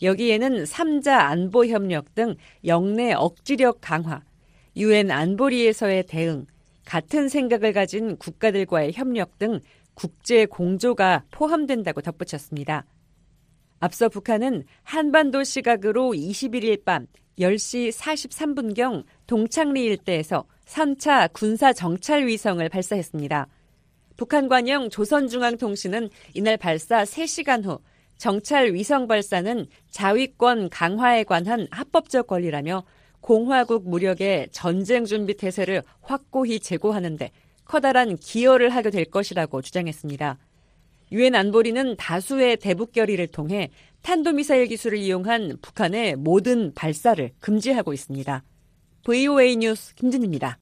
[0.01, 4.21] 여기에는 삼자 안보 협력 등 영내 억지력 강화,
[4.75, 6.45] 유엔 안보리에서의 대응,
[6.85, 9.59] 같은 생각을 가진 국가들과의 협력 등
[9.93, 12.85] 국제 공조가 포함된다고 덧붙였습니다.
[13.79, 17.05] 앞서 북한은 한반도 시각으로 21일 밤
[17.37, 23.47] 10시 43분경 동창리 일대에서 3차 군사 정찰 위성을 발사했습니다.
[24.17, 27.79] 북한 관영 조선중앙통신은 이날 발사 3시간 후
[28.17, 32.83] 정찰 위성 발사는 자위권 강화에 관한 합법적 권리라며
[33.21, 37.31] 공화국 무력의 전쟁 준비 태세를 확고히 제고하는데
[37.65, 40.37] 커다란 기여를 하게 될 것이라고 주장했습니다.
[41.11, 43.69] 유엔 안보리는 다수의 대북 결의를 통해
[44.01, 48.43] 탄도미사일 기술을 이용한 북한의 모든 발사를 금지하고 있습니다.
[49.03, 50.57] VOA 뉴스 김진입니다.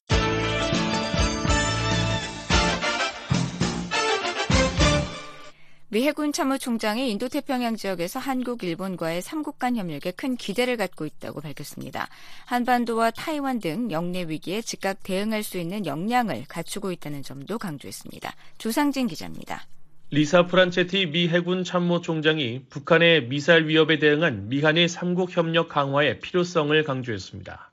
[5.96, 12.10] 미 해군 참모총장이 인도태평양 지역에서 한국, 일본과의 3국 간 협력에 큰 기대를 갖고 있다고 밝혔습니다.
[12.44, 18.36] 한반도와 타이완 등 역내 위기에 즉각 대응할 수 있는 역량을 갖추고 있다는 점도 강조했습니다.
[18.58, 19.64] 조상진 기자입니다.
[20.12, 27.72] 리사 프란체티 미 해군 참모총장이 북한의 미사일 위협에 대응한 미한일 3국 협력 강화의 필요성을 강조했습니다.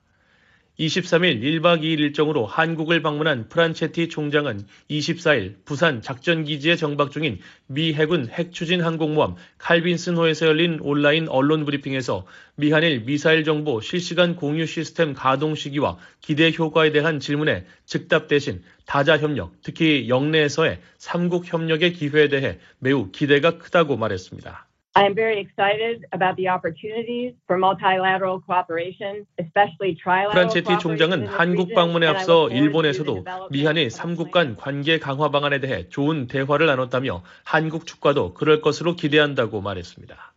[0.79, 8.27] 23일 1박 2일 일정으로 한국을 방문한 프란체티 총장은 24일 부산 작전기지에 정박 중인 미 해군
[8.27, 15.97] 핵추진 항공모함 칼빈슨호에서 열린 온라인 언론 브리핑에서 미한일 미사일 정보 실시간 공유 시스템 가동 시기와
[16.21, 23.11] 기대 효과에 대한 질문에 즉답 대신 다자 협력, 특히 영내에서의 3국 협력의 기회에 대해 매우
[23.11, 24.67] 기대가 크다고 말했습니다.
[24.95, 31.73] I am very excited about the opportunities for multilateral cooperation, especially trilateral 프란체티 총장은 한국
[31.73, 38.35] 방문에 앞서 일본에서도 미한의 3국 간 관계 강화 방안에 대해 좋은 대화를 나눴다며 한국 측과도
[38.35, 40.32] 그럴 것으로 기대한다고 말했습니다.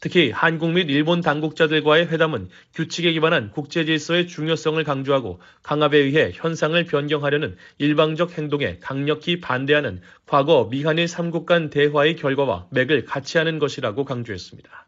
[0.00, 6.84] 특히 한국 및 일본 당국자들과의 회담은 규칙에 기반한 국제 질서의 중요성을 강조하고 강압에 의해 현상을
[6.84, 14.04] 변경하려는 일방적 행동에 강력히 반대하는 과거 미한일 3국 간 대화의 결과와 맥을 같이 하는 것이라고
[14.04, 14.86] 강조했습니다.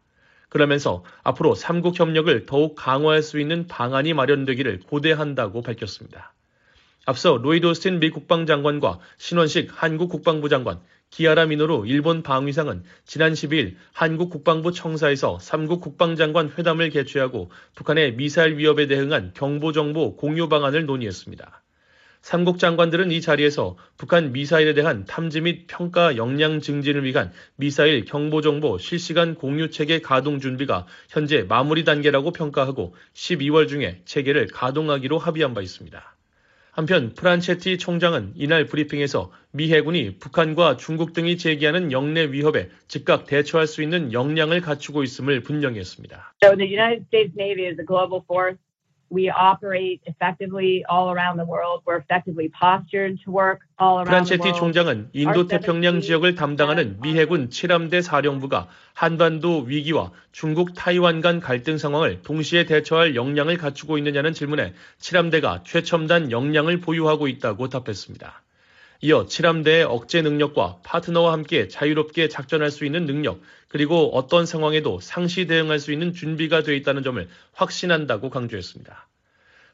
[0.49, 6.33] 그러면서 앞으로 3국 협력을 더욱 강화할 수 있는 방안이 마련되기를 고대한다고 밝혔습니다.
[7.05, 10.79] 앞서 로이드 오스틴 미 국방장관과 신원식 한국 국방부 장관,
[11.11, 18.57] 기아라 미노루 일본 방위상은 지난 12일 한국 국방부 청사에서 3국 국방장관 회담을 개최하고 북한의 미사일
[18.57, 21.63] 위협에 대응한 경보정보 공유 방안을 논의했습니다.
[22.21, 28.77] 3국 장관들은 이 자리에서 북한 미사일에 대한 탐지 및 평가 역량 증진을 위한 미사일 경보정보
[28.77, 35.61] 실시간 공유 체계 가동 준비가 현재 마무리 단계라고 평가하고 12월 중에 체계를 가동하기로 합의한 바
[35.61, 36.18] 있습니다.
[36.79, 43.67] 한편 프란체티 총장은 이날 브리핑에서 미 해군이 북한과 중국 등이 제기하는 역내 위협에 즉각 대처할
[43.67, 46.33] 수 있는 역량을 갖추고 있음을 분명히 했습니다.
[46.41, 46.55] So
[49.11, 49.99] the United States Navy is a global force.
[49.99, 51.81] We operate effectively all around the world.
[51.85, 54.53] We're effectively postured to work all around the 프란체티.
[54.53, 61.77] 총장은 인도 태평양 지역을 담당하는 미 해군 7함대 사령부가 한반도 위기와 중국 타이완 간 갈등
[61.77, 68.43] 상황을 동시에 대처할 역량을 갖추고 있느냐는 질문에 7함대가 최첨단 역량을 보유하고 있다고 답했습니다.
[69.01, 75.47] 이어 7함대의 억제 능력과 파트너와 함께 자유롭게 작전할 수 있는 능력, 그리고 어떤 상황에도 상시
[75.47, 79.07] 대응할 수 있는 준비가 돼 있다는 점을 확신한다고 강조했습니다.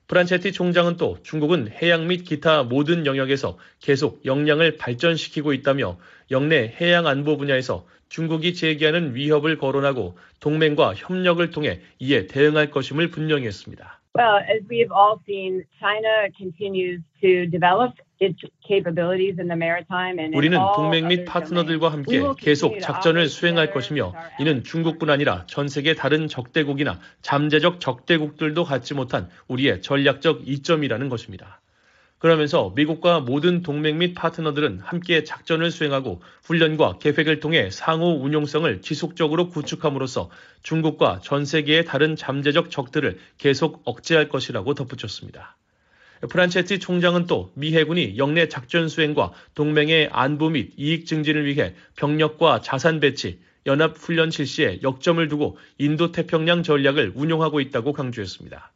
[0.08, 5.98] 프란체티 총장은 또 중국은 해양 및 기타 모든 영역에서 계속 역량을 발전시키고 있다며
[6.30, 13.48] 영내 해양 안보 분야에서 중국이 제기하는 위협을 거론하고 동맹과 협력을 통해 이에 대응할 것임을 분명히
[13.48, 14.00] 했습니다.
[14.16, 20.34] Well, as we've all seen, China continues to develop its capabilities in the maritime and
[20.34, 21.90] in 우리는 동맹 및 파트너들과.
[21.90, 28.94] 함께 계속 작전을 수행할 것이며 이는 중국뿐 아니라 전 세계 다른 적대국이나 잠재적 적대국들도 갖지
[28.94, 31.62] 못한 우리의 전략적 이점이라는 것입니다.
[32.18, 39.50] 그러면서 미국과 모든 동맹 및 파트너들은 함께 작전을 수행하고 훈련과 계획을 통해 상호 운용성을 지속적으로
[39.50, 40.30] 구축함으로써
[40.64, 45.58] 중국과 전 세계의 다른 잠재적 적들을 계속 억제할 것이라고 덧붙였습니다.
[46.22, 52.62] 프란체티 총장은 또 미 해군이 역내 작전 수행과 동맹의 안보 및 이익 증진을 위해 병력과
[52.62, 58.72] 자산 배치, 연합 훈련 실시에 역점을 두고 인도 태평양 전략을 운용하고 있다고 강조했습니다.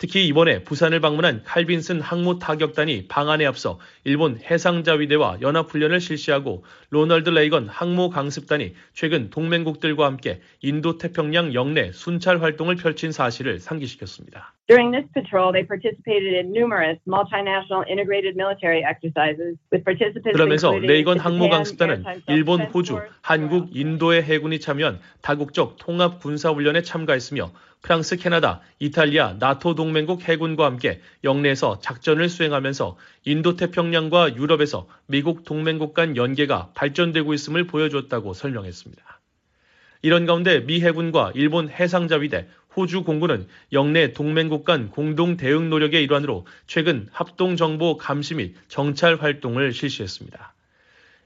[0.00, 7.68] 특히 이번에 부산을 방문한 칼빈슨 항모 타격단이 방한에 앞서 일본 해상자위대와 연합훈련을 실시하고 로널드 레이건
[7.68, 14.54] 항모 강습단이 최근 동맹국들과 함께 인도 태평양 역내 순찰 활동을 펼친 사실을 상기시켰습니다.
[14.68, 21.18] During this patrol, they participated in numerous multinational integrated military exercises with participants 그러면서 레이건
[21.18, 27.50] 항모 강습단은 일본, 호주, 한국, 인도의 해군이 참여한 다국적 통합 군사 훈련에 참가했으며
[27.82, 35.94] 프랑스, 캐나다, 이탈리아, 나토 동맹국 해군과 함께 영내에서 작전을 수행하면서 인도 태평양과 유럽에서 미국 동맹국
[35.94, 39.20] 간 연계가 발전되고 있음을 보여줬다고 설명했습니다.
[40.02, 46.46] 이런 가운데 미 해군과 일본 해상자위대, 호주 공군은 영내 동맹국 간 공동 대응 노력의 일환으로
[46.66, 50.54] 최근 합동 정보 감시 및 정찰 활동을 실시했습니다.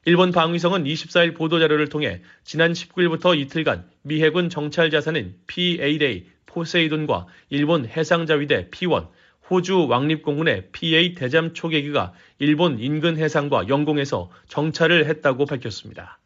[0.06, 7.86] 일본 방위성은 24일 보도자료를 통해 지난 19일부터 이틀간 미 해군 정찰 자산인 P-8A 포세이돈과 일본
[7.86, 9.08] 해상자위대 P-1,
[9.50, 16.18] 호주 왕립공군의 PA 대잠 초계기가 일본 인근 해상과 영공에서 정찰을 했다고 밝혔습니다.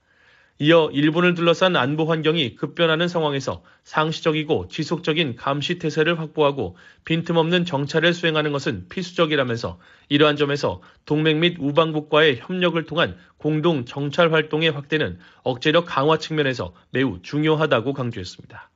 [0.61, 8.51] 이어 일본을 둘러싼 안보 환경이 급변하는 상황에서 상시적이고 지속적인 감시 태세를 확보하고 빈틈없는 정찰을 수행하는
[8.51, 16.19] 것은 필수적이라면서 이러한 점에서 동맹 및 우방국과의 협력을 통한 공동 정찰 활동의 확대는 억제력 강화
[16.19, 18.71] 측면에서 매우 중요하다고 강조했습니다.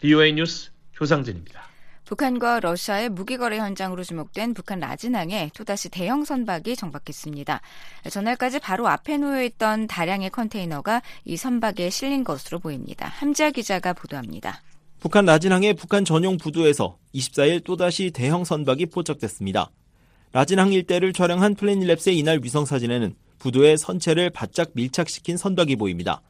[0.00, 1.62] DOA 뉴스 조상진입니다.
[2.04, 7.60] 북한과 러시아의 무기거래 현장으로 지목된 북한 라진항에 또다시 대형 선박이 정박했습니다.
[8.08, 13.08] 전날까지 바로 앞에 놓여있던 다량의 컨테이너가 이 선박에 실린 것으로 보입니다.
[13.08, 14.62] 함지아 기자가 보도합니다.
[15.00, 19.70] 북한 라진항의 북한 전용 부두에서 24일 또다시 대형 선박이 포착됐습니다.
[20.32, 26.22] 라진항 일대를 촬영한 플래닛랩스의 이날 위성 사진에는 부두에 선체를 바짝 밀착시킨 선박이 보입니다.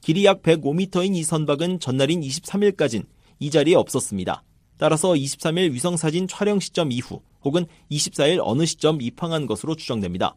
[0.00, 3.04] 길이 약 105m인 이 선박은 전날인 23일까진
[3.38, 4.42] 이 자리에 없었습니다.
[4.78, 10.36] 따라서 23일 위성사진 촬영 시점 이후 혹은 24일 어느 시점 입항한 것으로 추정됩니다.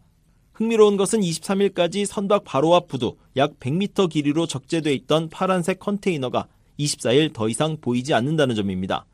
[0.54, 6.48] 흥미로운 것은 23일까지 선박 바로 앞 부두 약 100m 길이로 적재돼 있던 파란색 컨테이너가
[6.80, 9.06] 24일 더 이상 보이지 않는다는 점입니다.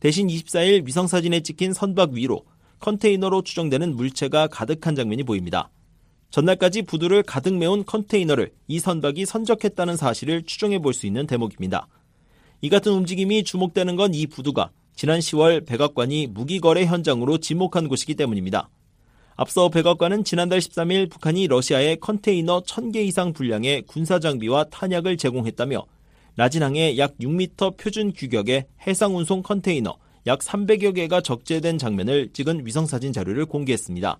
[0.00, 2.44] 대신 24일 위성사진에 찍힌 선박 위로
[2.80, 5.70] 컨테이너로 추정되는 물체가 가득한 장면이 보입니다.
[6.30, 11.88] 전날까지 부두를 가득 메운 컨테이너를 이 선박이 선적했다는 사실을 추정해 볼 수 있는 대목입니다.
[12.60, 18.68] 이 같은 움직임이 주목되는 건 이 부두가 지난 10월 백악관이 무기거래 현장으로 지목한 곳이기 때문입니다.
[19.36, 25.86] 앞서 백악관은 지난달 13일 북한이 러시아에 컨테이너 1000개 이상 분량의 군사장비와 탄약을 제공했다며
[26.34, 33.46] 라진항에 약 6m 표준 규격의 해상운송 컨테이너 약 300여 개가 적재된 장면을 찍은 위성사진 자료를
[33.46, 34.18] 공개했습니다.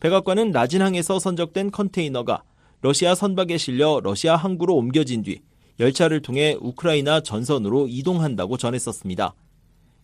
[0.00, 2.42] 백악관은 라진항에서 선적된 컨테이너가
[2.80, 5.40] 러시아 선박에 실려 러시아 항구로 옮겨진 뒤
[5.80, 9.34] 열차를 통해 우크라이나 전선으로 이동한다고 전했었습니다.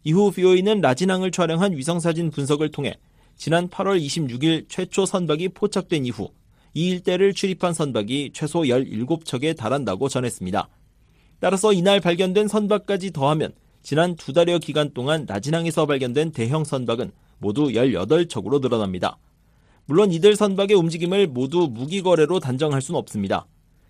[0.05, 2.99] 이후 BOE는 라진항을 촬영한 위성사진 분석을 통해
[3.37, 6.31] 지난 8월 26일 최초 선박이 포착된 이후
[6.75, 10.69] 이 일대를 출입한 선박이 최소 17척에 달한다고 전했습니다.
[11.41, 13.53] 따라서 이날 발견된 선박까지 더하면
[13.83, 19.19] 지난 두 달여 기간 동안 라진항에서 발견된 대형 선박은 모두 18척으로 늘어납니다.
[19.87, 23.47] 물론 이들 선박의 움직임을 모두 무기 거래로 단정할 수는 없습니다.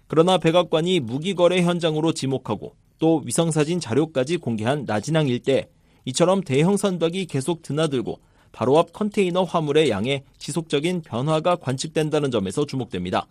[0.08, 5.68] 그러나 백악관이 무기거래 현장으로 지목하고 또 위성사진 자료까지 공개한 라진항 일대
[6.06, 8.18] 이처럼 대형 선박이 계속 드나들고
[8.50, 13.26] 바로 앞 컨테이너 화물의 양에 지속적인 변화가 관측된다는 점에서 주목됩니다.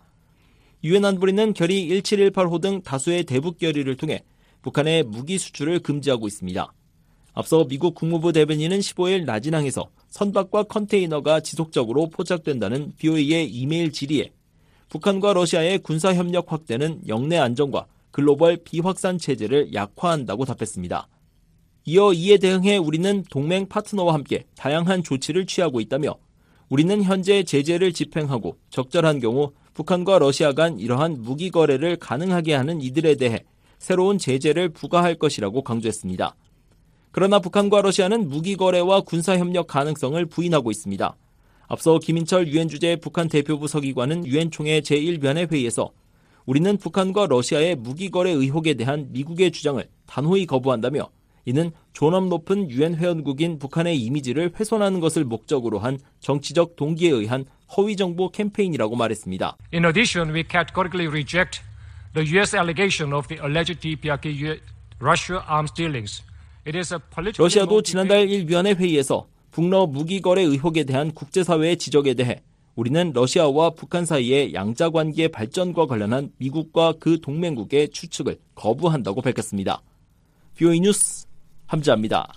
[0.84, 4.22] 유엔 안보리는 결의 1718호 등 다수의 대북 결의를 통해
[4.62, 6.72] 북한의 무기 수출을 금지하고 있습니다.
[7.34, 14.30] 앞서 미국 국무부 대변인은 15일 라진항에서 선박과 컨테이너가 지속적으로 포착된다는 BOE의 이메일 질의에
[14.88, 21.08] 북한과 러시아의 군사 협력 확대는 영내 안정과 글로벌 비확산 체제를 약화한다고 답했습니다.
[21.84, 26.16] 이어 이에 대응해 우리는 동맹 파트너와 함께 다양한 조치를 취하고 있다며
[26.68, 33.14] 우리는 현재 제재를 집행하고 적절한 경우 북한과 러시아 간 이러한 무기 거래를 가능하게 하는 이들에
[33.16, 33.44] 대해
[33.78, 36.34] 새로운 제재를 부과할 것이라고 강조했습니다.
[37.10, 41.16] 그러나 북한과 러시아는 무기 거래와 군사 협력 가능성을 부인하고 있습니다.
[41.68, 45.92] 앞서 김인철 유엔 주재 북한 대표부 서기관은 유엔 총회 제1변의 회의에서
[46.46, 51.10] 우리는 북한과 러시아의 무기 거래 의혹에 대한 미국의 주장을 단호히 거부한다며
[51.44, 57.44] 이는 존엄 높은 유엔 회원국인 북한의 이미지를 훼손하는 것을 목적으로 한 정치적 동기에 의한
[57.76, 59.58] 허위 정보 캠페인이라고 말했습니다.
[59.74, 61.60] In addition, we categorically reject
[62.14, 64.60] the US allegation of the alleged DPRK
[65.00, 66.22] Russia arms dealings.
[67.38, 72.42] 러시아도 지난달 1위원회 회의에서 북러 무기 거래 의혹에 대한 국제사회의 지적에 대해
[72.74, 79.82] 우리는 러시아와 북한 사이의 양자 관계 발전과 관련한 미국과 그 동맹국의 추측을 거부한다고 밝혔습니다.
[80.56, 81.26] 뷰이 뉴스
[81.66, 82.32] 함지합니다.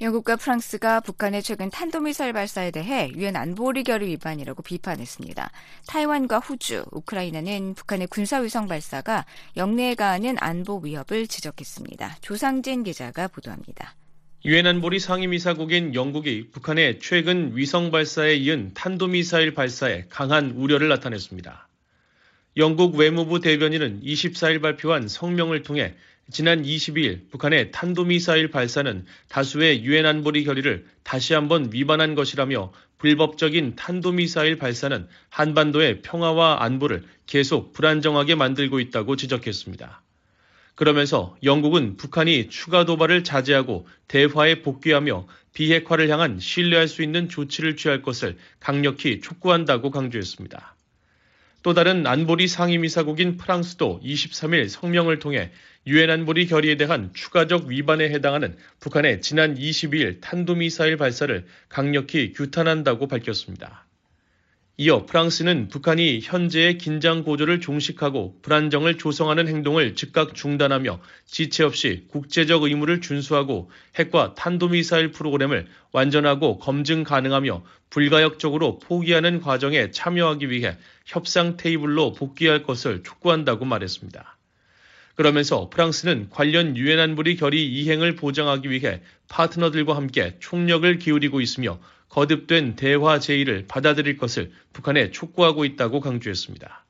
[0.00, 5.50] 영국과 프랑스가 북한의 최근 탄도미사일 발사에 대해 유엔 안보리 결의 위반이라고 비판했습니다.
[5.88, 9.24] 타이완과 호주, 우크라이나는 북한의 군사위성 발사가
[9.56, 12.18] 영내에 가하는 안보 위협을 지적했습니다.
[12.20, 13.96] 조상진 기자가 보도합니다.
[14.44, 21.68] 유엔 안보리 상임이사국인 영국이 북한의 최근 위성 발사에 이은 탄도미사일 발사에 강한 우려를 나타냈습니다.
[22.56, 25.94] 영국 외무부 대변인은 24일 발표한 성명을 통해
[26.30, 34.56] 지난 22일 북한의 탄도미사일 발사는 다수의 유엔 안보리 결의를 다시 한번 위반한 것이라며 불법적인 탄도미사일
[34.56, 40.00] 발사는 한반도의 평화와 안보를 계속 불안정하게 만들고 있다고 지적했습니다.
[40.78, 48.00] 그러면서 영국은 북한이 추가 도발을 자제하고 대화에 복귀하며 비핵화를 향한 신뢰할 수 있는 조치를 취할
[48.00, 50.76] 것을 강력히 촉구한다고 강조했습니다.
[51.64, 55.50] 또 다른 안보리 상임이사국인 프랑스도 23일 성명을 통해
[55.88, 63.87] 유엔 안보리 결의에 대한 추가적 위반에 해당하는 북한의 지난 22일 탄도미사일 발사를 강력히 규탄한다고 밝혔습니다.
[64.80, 72.62] 이어 프랑스는 북한이 현재의 긴장 고조를 종식하고 불안정을 조성하는 행동을 즉각 중단하며 지체 없이 국제적
[72.62, 82.12] 의무를 준수하고 핵과 탄도미사일 프로그램을 완전하고 검증 가능하며 불가역적으로 포기하는 과정에 참여하기 위해 협상 테이블로
[82.12, 84.36] 복귀할 것을 촉구한다고 말했습니다.
[85.16, 92.76] 그러면서 프랑스는 관련 유엔 안보리 결의 이행을 보장하기 위해 파트너들과 함께 총력을 기울이고 있으며 거듭된
[92.76, 96.84] 대화 제의를 받아들일 것을 북한에 촉구하고 있다고 강조했습니다.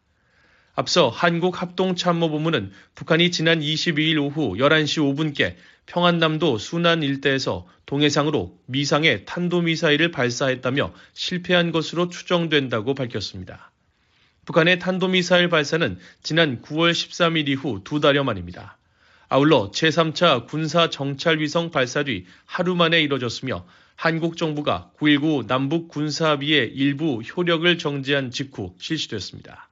[0.74, 5.56] 앞서 한국합동참모본부는 북한이 지난 22일 오후 11시 5분께
[5.86, 13.72] 평안남도 순안 일대에서 동해상으로 미상의 탄도미사일을 발사했다며 실패한 것으로 추정된다고 밝혔습니다.
[14.44, 18.78] 북한의 탄도미사일 발사는 지난 9월 13일 이후 두 달여 만입니다.
[19.28, 23.66] 아울러 제3차 군사 정찰 위성 발사 뒤 하루 만에 이뤄졌으며
[24.00, 29.68] 한국 정부가 9.19 남북 군사합의의 일부 효력을 정지한 직후 실시됐습니다.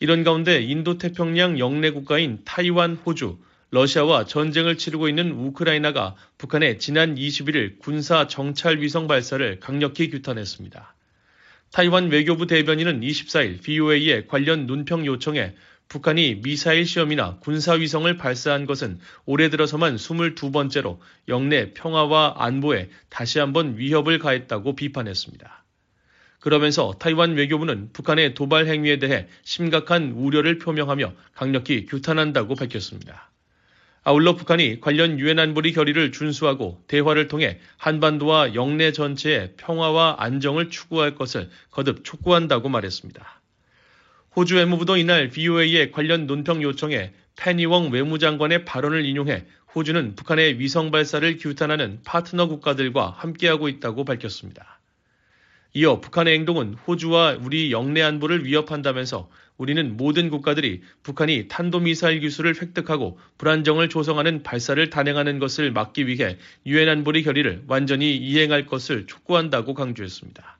[0.00, 3.38] 이런 가운데 인도태평양 영내 국가인 타이완, 호주,
[3.70, 10.94] 러시아와 전쟁을 치르고 있는 우크라이나가 북한의 지난 21일 군사 정찰 위성 발사를 강력히 규탄했습니다.
[11.70, 15.54] 타이완 외교부 대변인은 24일 BOA의 관련 논평 요청에
[15.92, 20.96] 북한이 미사일 시험이나 군사위성을 발사한 것은 올해 들어서만 22번째로
[21.28, 25.64] 영내 평화와 안보에 다시 한번 위협을 가했다고 비판했습니다.
[26.40, 33.30] 그러면서 타이완 외교부는 북한의 도발 행위에 대해 심각한 우려를 표명하며 강력히 규탄한다고 밝혔습니다.
[34.02, 41.16] 아울러 북한이 관련 유엔 안보리 결의를 준수하고 대화를 통해 한반도와 영내 전체의 평화와 안정을 추구할
[41.16, 43.41] 것을 거듭 촉구한다고 말했습니다.
[44.34, 51.36] 호주 외무부도 이날 BOA의 관련 논평 요청에 페니웡 외무장관의 발언을 인용해 호주는 북한의 위성 발사를
[51.36, 54.80] 규탄하는 파트너 국가들과 함께하고 있다고 밝혔습니다.
[55.74, 63.18] 이어 북한의 행동은 호주와 우리 영내 안보를 위협한다면서 우리는 모든 국가들이 북한이 탄도미사일 기술을 획득하고
[63.36, 70.58] 불안정을 조성하는 발사를 단행하는 것을 막기 위해 유엔 안보리 결의를 완전히 이행할 것을 촉구한다고 강조했습니다.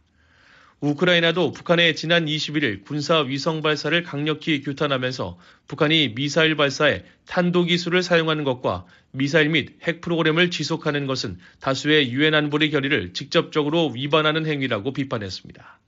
[0.83, 8.43] 우크라이나도 북한의 지난 21일 군사 위성 발사를 강력히 규탄하면서 북한이 미사일 발사에 탄도 기술을 사용하는
[8.43, 15.79] 것과 미사일 및 핵 프로그램을 지속하는 것은 다수의 유엔 안보리 결의를 직접적으로 위반하는 행위라고 비판했습니다.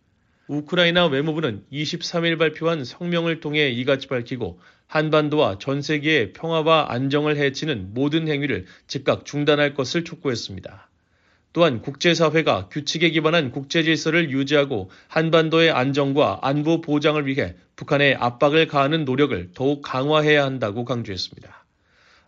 [0.47, 8.29] 우크라이나 외무부는 23일 발표한 성명을 통해 이같이 밝히고 한반도와 전 세계의 평화와 안정을 해치는 모든
[8.29, 10.89] 행위를 즉각 중단할 것을 촉구했습니다.
[11.55, 19.05] 또한 국제사회가 규칙에 기반한 국제 질서를 유지하고 한반도의 안정과 안보 보장을 위해 북한에 압박을 가하는
[19.05, 21.65] 노력을 더욱 강화해야 한다고 강조했습니다.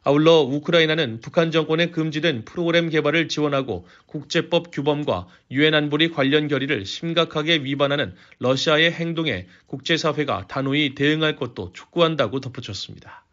[0.05, 7.65] 아울러 우크라이나는 북한 정권에 금지된 프로그램 개발을 지원하고 국제법 규범과 유엔 안보리 관련 결의를 심각하게
[7.65, 13.26] 위반하는 러시아의 행동에 국제사회가 단호히 대응할 것도 촉구한다고 덧붙였습니다.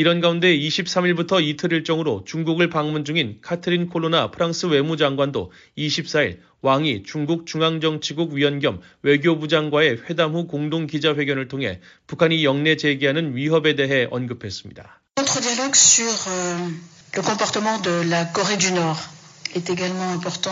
[0.00, 7.44] 이런 가운데 23일부터 이틀 일정으로 중국을 방문 중인 카트린 콜로나 프랑스 외무장관도 24일 왕이 중국
[7.44, 14.08] 중앙정치국 위원 겸 외교부 장과의 회담 후 공동 기자회견을 통해 북한이 영내 제기하는 위협에 대해
[14.10, 15.02] 언급했습니다.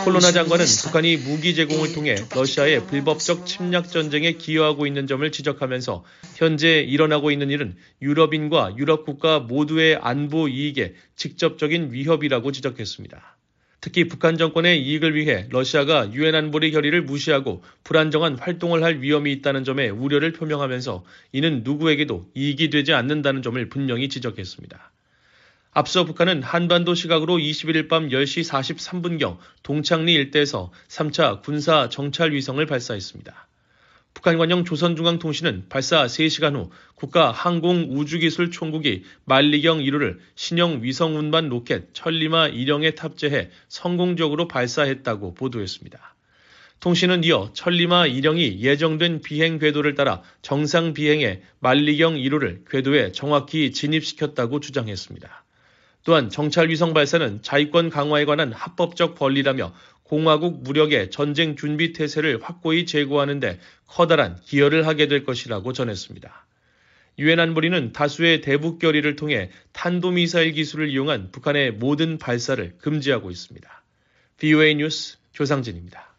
[0.03, 6.03] 콜로나 장관은 북한이 무기 제공을 통해 러시아의 불법적 침략 전쟁에 기여하고 있는 점을 지적하면서
[6.35, 13.37] 현재 일어나고 있는 일은 유럽인과 유럽 국가 모두의 안보 이익에 직접적인 위협이라고 지적했습니다.
[13.81, 19.63] 특히 북한 정권의 이익을 위해 러시아가 유엔 안보리 결의를 무시하고 불안정한 활동을 할 위험이 있다는
[19.63, 24.91] 점에 우려를 표명하면서 이는 누구에게도 이익이 되지 않는다는 점을 분명히 지적했습니다.
[25.79, 33.47] 앞서 북한은 한반도 시각으로 21일 밤 10시 43분경 동창리 일대에서 3차 군사 정찰 위성을 발사했습니다.
[34.13, 42.49] 북한 관영 조선중앙통신은 발사 3시간 후 국가 항공우주기술총국이 만리경 1호를 신형 위성 운반 로켓 천리마
[42.49, 46.15] 1형에 탑재해 성공적으로 발사했다고 보도했습니다.
[46.81, 54.59] 통신은 이어 천리마 1형이 예정된 비행 궤도를 따라 정상 비행해 만리경 1호를 궤도에 정확히 진입시켰다고
[54.59, 55.38] 주장했습니다.
[56.09, 62.87] 또한 정찰 위성 발사는 자위권 강화에 관한 합법적 권리라며 공화국 무력의 전쟁 준비 태세를 확고히
[62.87, 66.47] 제고하는 데 커다란 기여를 하게 될 것이라고 전했습니다.
[67.19, 73.83] 유엔 안보리는 다수의 대북 결의를 통해 탄도미사일 기술을 이용한 북한의 모든 발사를 금지하고 있습니다.
[74.37, 76.15] VOA 뉴스 조상진입니다.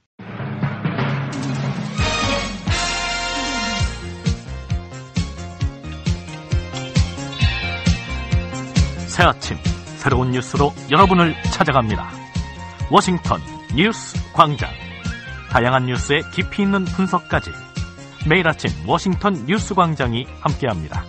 [9.08, 9.56] 새 아침
[10.00, 12.10] 새로운 뉴스로 여러분을 찾아갑니다.
[12.90, 13.38] 워싱턴
[13.74, 14.70] 뉴스 광장.
[15.50, 17.50] 다양한 뉴스의 깊이 있는 분석까지
[18.26, 21.04] 매일 아침 워싱턴 뉴스 광장이 함께합니다.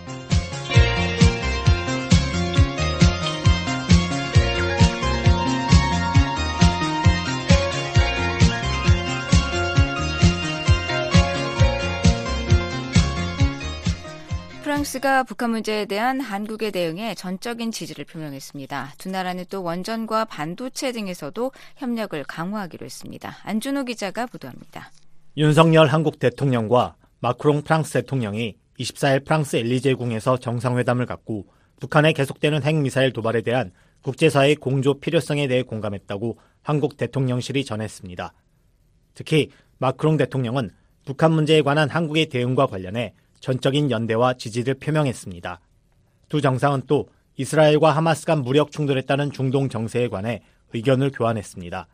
[14.92, 18.94] 프랑스가 북한 문제에 대한 한국의 대응에 전적인 지지를 표명했습니다.
[18.98, 23.36] 두 나라는 또 원전과 반도체 등에서도 협력을 강화하기로 했습니다.
[23.44, 24.90] 안준호 기자가 보도합니다.
[25.36, 31.46] 윤석열 한국 대통령과 마크롱 프랑스 대통령이 24일 프랑스 엘리제궁에서 정상회담을 갖고
[31.80, 33.72] 북한의 계속되는 핵미사일 도발에 대한
[34.02, 38.34] 국제사회의 공조 필요성에 대해 공감했다고 한국 대통령실이 전했습니다.
[39.14, 40.70] 특히 마크롱 대통령은
[41.04, 45.60] 북한 문제에 관한 한국의 대응과 관련해 전적인 연대와 지지를 표명했습니다.
[46.28, 51.86] 두 정상은 또 이스라엘과 하마스 간 무력 충돌에 따른 중동 정세에 관해 의견을 교환했습니다.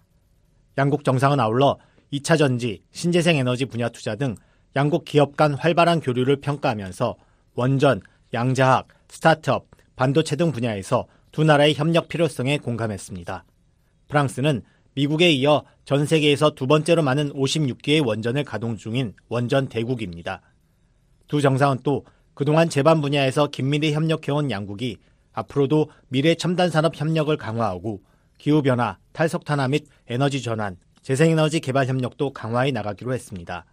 [0.76, 1.78] 양국 정상은 아울러
[2.12, 4.36] 2차 전지, 신재생 에너지 분야 투자 등
[4.76, 7.16] 양국 기업 간 활발한 교류를 평가하면서
[7.55, 8.03] 원전,
[8.34, 13.44] 양자학, 스타트업, 반도체 등 분야에서 두 나라의 협력 필요성에 공감했습니다.
[14.09, 14.62] 프랑스는
[14.94, 20.42] 미국에 이어 전 세계에서 두 번째로 많은 56개의 원전을 가동 중인 원전 대국입니다.
[21.28, 22.04] 두 정상은 또
[22.34, 24.96] 그동안 제반 분야에서 긴밀히 협력해온 양국이
[25.32, 28.00] 앞으로도 미래 첨단 산업 협력을 강화하고
[28.38, 33.64] 기후변화, 탈석탄화 및 에너지 전환, 재생에너지 개발 협력도 강화해 나가기로 했습니다.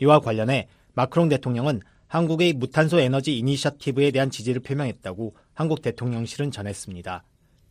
[0.00, 7.24] 이와 관련해 마크롱 대통령은 한국의 무탄소 에너지 이니셔티브에 대한 지지를 표명했다고 한국 대통령실은 전했습니다.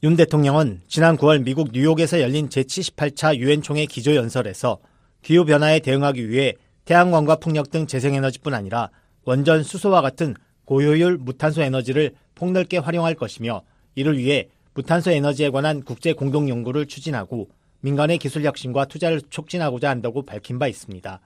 [0.03, 4.79] 윤 대통령은 지난 9월 미국 뉴욕에서 열린 제78차 유엔 총회 기조연설에서
[5.21, 6.55] 기후변화에 대응하기 위해
[6.85, 8.89] 태양광과 풍력 등 재생에너지뿐 아니라
[9.23, 13.61] 원전 수소와 같은 고효율 무탄소 에너지를 폭넓게 활용할 것이며
[13.95, 17.49] 이를 위해 무탄소 에너지에 관한 국제 공동 연구를 추진하고
[17.81, 21.19] 민간의 기술 혁신과 투자를 촉진하고자 한다고 밝힌 바 있습니다.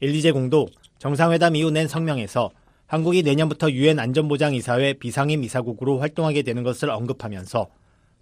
[0.00, 0.68] 엘리제공도
[0.98, 2.50] 정상회담 이후 낸 성명에서
[2.86, 7.68] 한국이 내년부터 유엔 안전보장이사회 비상임 이사국으로 활동하게 되는 것을 언급하면서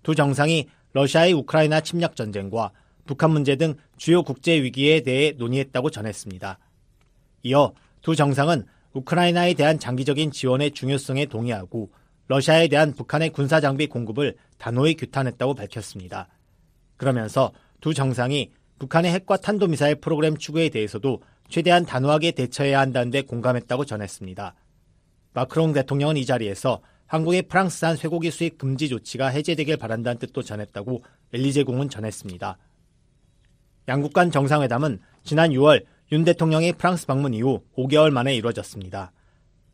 [0.02, 2.70] 두 정상이 러시아의 우크라이나 침략 전쟁과
[3.04, 6.58] 북한 문제 등 주요 국제 위기에 대해 논의했다고 전했습니다.
[7.42, 7.72] 이어
[8.02, 11.90] 두 정상은 우크라이나에 대한 장기적인 지원의 중요성에 동의하고
[12.28, 16.28] 러시아에 대한 북한의 군사 장비 공급을 단호히 규탄했다고 밝혔습니다.
[16.96, 23.84] 그러면서 두 정상이 북한의 핵과 탄도미사일 프로그램 추구에 대해서도 최대한 단호하게 대처해야 한다는 데 공감했다고
[23.84, 24.54] 전했습니다.
[25.32, 31.88] 마크롱 대통령은 이 자리에서 한국의 프랑스산 쇠고기 수입 금지 조치가 해제되길 바란다는 뜻도 전했다고 엘리제공은
[31.88, 32.56] 전했습니다.
[33.88, 39.12] 양국 간 정상회담은 지난 6월 윤 대통령의 프랑스 방문 이후 5개월 만에 이루어졌습니다.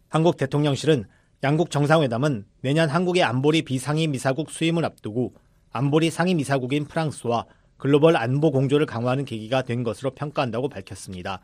[0.08, 1.04] 한국 대통령실은
[1.42, 5.34] 양국 정상회담은 내년 한국의 안보리 비상임 이사국 수임을 앞두고
[5.70, 7.46] 안보리 상임 이사국인 프랑스와
[7.78, 11.40] 글로벌 안보 공조를 강화하는 계기가 된 것으로 평가한다고 밝혔습니다.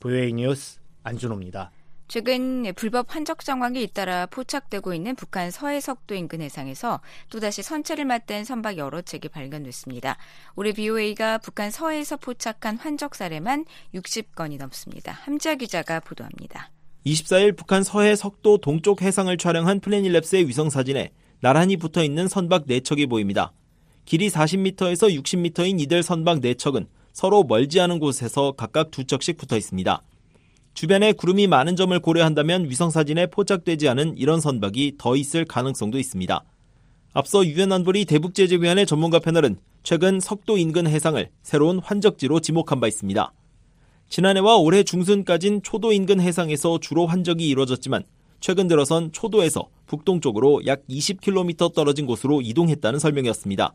[0.00, 1.70] VOA 뉴스 안준호입니다.
[2.08, 7.00] 최근 불법 환적 정황이 잇따라 포착되고 있는 북한 서해석도 인근 해상에서
[7.30, 10.16] 또다시 선체를 맞댄 선박 여러 척이 발견됐습니다.
[10.54, 15.12] 올해 BOA가 북한 서해에서 포착한 환적 사례만 60건이 넘습니다.
[15.12, 16.70] 함지아 기자가 보도합니다.
[17.04, 23.08] 24일 북한 서해 석도 동쪽 해상을 촬영한 플래닛랩스의 위성 사진에 나란히 붙어 있는 선박 4척이
[23.08, 23.52] 보입니다.
[24.04, 30.02] 길이 40m에서 60m인 이들 선박 4척은 서로 멀지 않은 곳에서 각각 두 척씩 붙어 있습니다.
[30.76, 36.44] 주변에 구름이 많은 점을 고려한다면 위성사진에 포착되지 않은 이런 선박이 더 있을 가능성도 있습니다.
[37.14, 43.32] 앞서 유엔 안보리 대북제재위원회 전문가 패널은 최근 석도 인근 해상을 새로운 환적지로 지목한 바 있습니다.
[44.10, 48.04] 지난해와 올해 중순까진 초도 인근 해상에서 주로 환적이 이루어졌지만
[48.40, 53.72] 최근 들어선 초도에서 북동쪽으로 약 20km 떨어진 곳으로 이동했다는 설명이었습니다.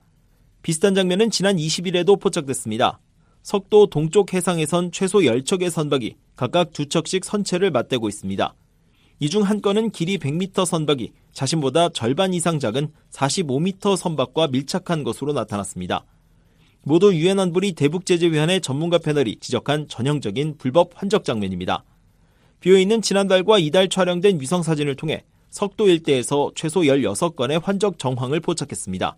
[0.62, 2.99] 비슷한 장면은 지난 20일에도 포착됐습니다.
[3.41, 8.56] 석도 동쪽 해상에선 최소 10척의 선박이 각각 두 척씩 선체를 맞대고 있습니다.
[9.20, 15.34] 이 중 한 건은 길이 100m 선박이 자신보다 절반 이상 작은 45m 선박과 밀착한 것으로
[15.34, 16.04] 나타났습니다.
[16.82, 21.84] 모두 유엔 안보리 대북제재위원회 전문가 패널이 지적한 전형적인 불법 환적 장면입니다.
[22.62, 29.16] 비어있는 지난달과 이달 촬영된 위성 사진을 통해 석도 일대에서 최소 16건의 환적 정황을 포착했습니다.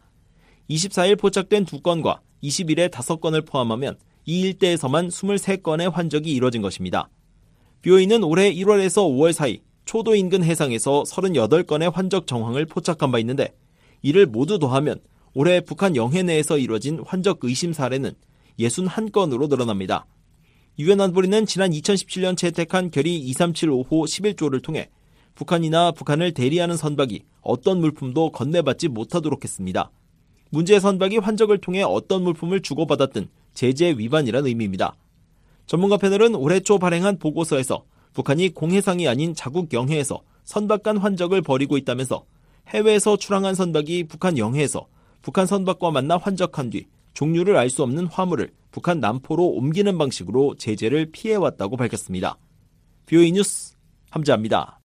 [0.69, 3.95] 24일 포착된 2건과 20일에 5건을 포함하면
[4.26, 7.09] 이 일대에서만 23건의 환적이 이뤄진 것입니다.
[7.82, 13.53] 비어있는 올해 1월에서 5월 사이 초도 인근 해상에서 38건의 환적 정황을 포착한 바 있는데
[14.01, 14.99] 이를 모두 더하면
[15.34, 18.13] 올해 북한 영해 내에서 이뤄진 환적 의심 사례는
[18.59, 20.05] 61건으로 늘어납니다.
[20.80, 24.89] 유엔 안보리는 지난 2017년 채택한 결의 2375호 11조를 통해
[25.36, 29.91] 북한이나 북한을 대리하는 선박이 어떤 물품도 건네받지 못하도록 했습니다.
[30.49, 34.95] 문제 선박이 환적을 통해 어떤 물품을 주고받았든 제재 위반이란 의미입니다.
[35.66, 41.78] 전문가 패널은 올해 초 발행한 보고서에서 북한이 공해상이 아닌 자국 영해에서 선박 간 환적을 벌이고
[41.78, 42.26] 있다면서
[42.68, 44.88] 해외에서 출항한 선박이 북한 영해에서
[45.22, 51.12] 북한 선박과 만나 환적한 뒤 종류를 알 수 없는 화물을 북한 남포로 옮기는 방식으로 제재를
[51.12, 52.38] 피해왔다고 밝혔습니다.
[53.06, 53.76] 뷰이 뉴스
[54.10, 54.82] 함자합니다.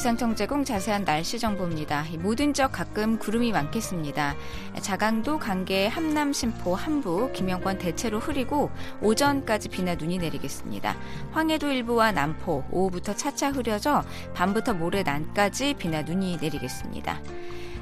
[0.00, 2.06] 기상청 제공 자세한 날씨 정보입니다.
[2.20, 4.34] 모든 적 가끔 구름이 많겠습니다.
[4.80, 8.70] 자강도, 강계, 함남, 심포, 함부, 김영권 대체로 흐리고
[9.02, 10.96] 오전까지 비나 눈이 내리겠습니다.
[11.32, 17.20] 황해도 일부와 남포, 오후부터 차차 흐려져 밤부터 모레 낮까지 비나 눈이 내리겠습니다.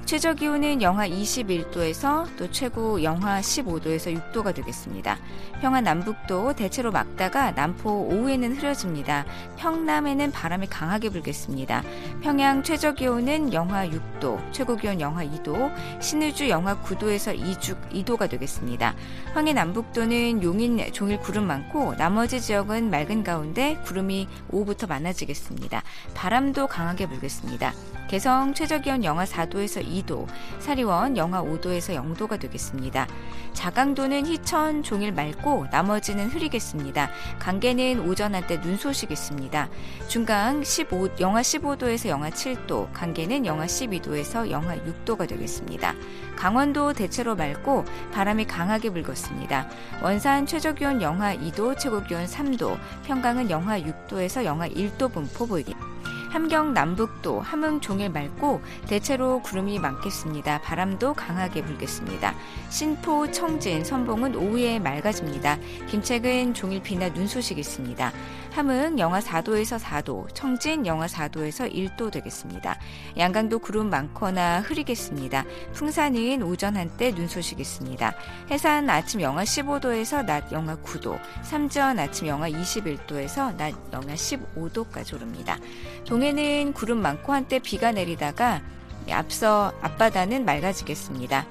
[0.09, 5.19] 최저 기온은 영하 21도에서 또 최고 영하 15도에서 6도가 되겠습니다.
[5.61, 9.27] 평안 남북도 대체로 막다가 남포 오후에는 흐려집니다.
[9.59, 11.83] 평남에는 바람이 강하게 불겠습니다.
[12.23, 18.95] 평양 최저 기온은 영하 6도, 최고 기온 영하 2도, 신의주 영하 9도에서 2주, 2도가 되겠습니다.
[19.35, 25.83] 황해 남북도는 용인 종일 구름 많고 나머지 지역은 맑은 가운데 구름이 오후부터 많아지겠습니다.
[26.15, 27.75] 바람도 강하게 불겠습니다.
[28.09, 30.27] 개성 최저 기온 영하 4도에서 2도,
[30.61, 33.07] 사리원 영하 5도에서 0도가 되겠습니다.
[33.53, 37.11] 자강도는 희천 종일 맑고 나머지는 흐리겠습니다.
[37.39, 39.69] 강계는 오전 한때 눈 소식 있습니다.
[40.09, 45.95] 중강 15, 영하 15도에서 영하 7도, 강계는 영하 12도에서 영하 6도가 되겠습니다.
[46.35, 49.69] 강원도 대체로 맑고 바람이 강하게 불겠습니다.
[50.03, 55.99] 원산 최저 기온 영하 2도, 최고 기온 3도, 평강은 영하 6도에서 영하 1도 분포 보이겠습니다.
[56.29, 60.61] 함경 남북도 함흥 종일 맑고 대체로 구름이 많겠습니다.
[60.61, 62.35] 바람도 강하게 불겠습니다.
[62.69, 65.59] 신포, 청진, 선봉은 오후에 맑아집니다.
[65.89, 68.13] 김책은 종일 비나 눈 소식 있습니다.
[68.59, 72.77] 함흥 영하 4도에서 4도, 청진 영하 4도에서 1도 되겠습니다.
[73.17, 75.45] 양강도 구름 많거나 흐리겠습니다.
[75.75, 78.13] 풍산은 오전 한때 눈 소식 있습니다.
[78.51, 85.57] 해산 아침 영하 15도에서 낮 영하 9도, 삼전 아침 영하 21도에서 낮 영하 15도까지 오릅니다.
[86.05, 88.61] 동해는 구름 많고 한때 비가 내리다가
[89.09, 91.47] 앞서 앞바다는 맑아지겠습니다.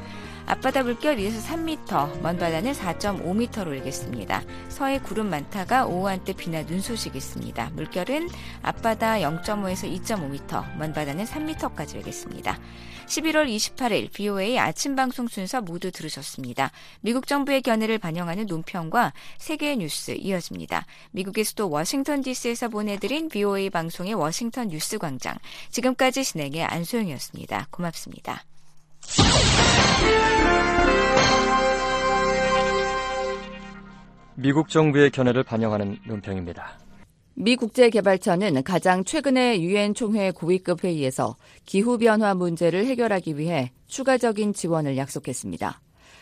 [0.47, 4.41] 앞바다 물결 2에서 3m, 먼 바다는 4.5m로 일겠습니다.
[4.69, 7.71] 서해 구름 많다가 오후 한때 비나 눈 소식 있습니다.
[7.73, 8.29] 물결은
[8.61, 12.57] 앞바다 0.5에서 2.5m, 먼 바다는 3m까지 일겠습니다.
[13.07, 16.71] 11월 28일 BOA 아침 방송 순서 모두 들으셨습니다.
[17.01, 20.85] 미국 정부의 견해를 반영하는 논평과 세계 뉴스 이어집니다.
[21.11, 25.35] 미국의 수도 워싱턴 DC에서 보내드린 BOA 방송의 워싱턴 뉴스 광장.
[25.71, 27.67] 지금까지 진행의 안소영이었습니다.
[27.69, 28.43] 고맙습니다.
[34.39, 36.77] 미국 정부의 견해를 반영하는 논평입니다.
[37.33, 44.95] 미 국제개발처는 가장 최근의 유엔 총회 고위급 회의에서 기후 변화 문제를 해결하기 위해 추가적인 지원을
[44.95, 45.81] 약속했습니다.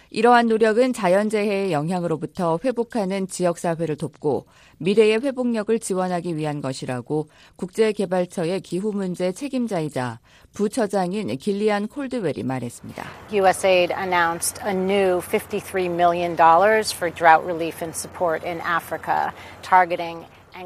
[0.10, 4.46] 이러한 노력은 자연재해의 영향으로부터 회복하는 지역사회를 돕고
[4.78, 10.20] 미래의 회복력을 지원하기 위한 것이라고 국제개발처의 기후문제 책임자이자
[10.54, 13.04] 부처장인 길리안 콜드웰이 말했습니다.
[13.32, 20.26] USAID announced a new $53 million for drought relief and support in Africa, targeting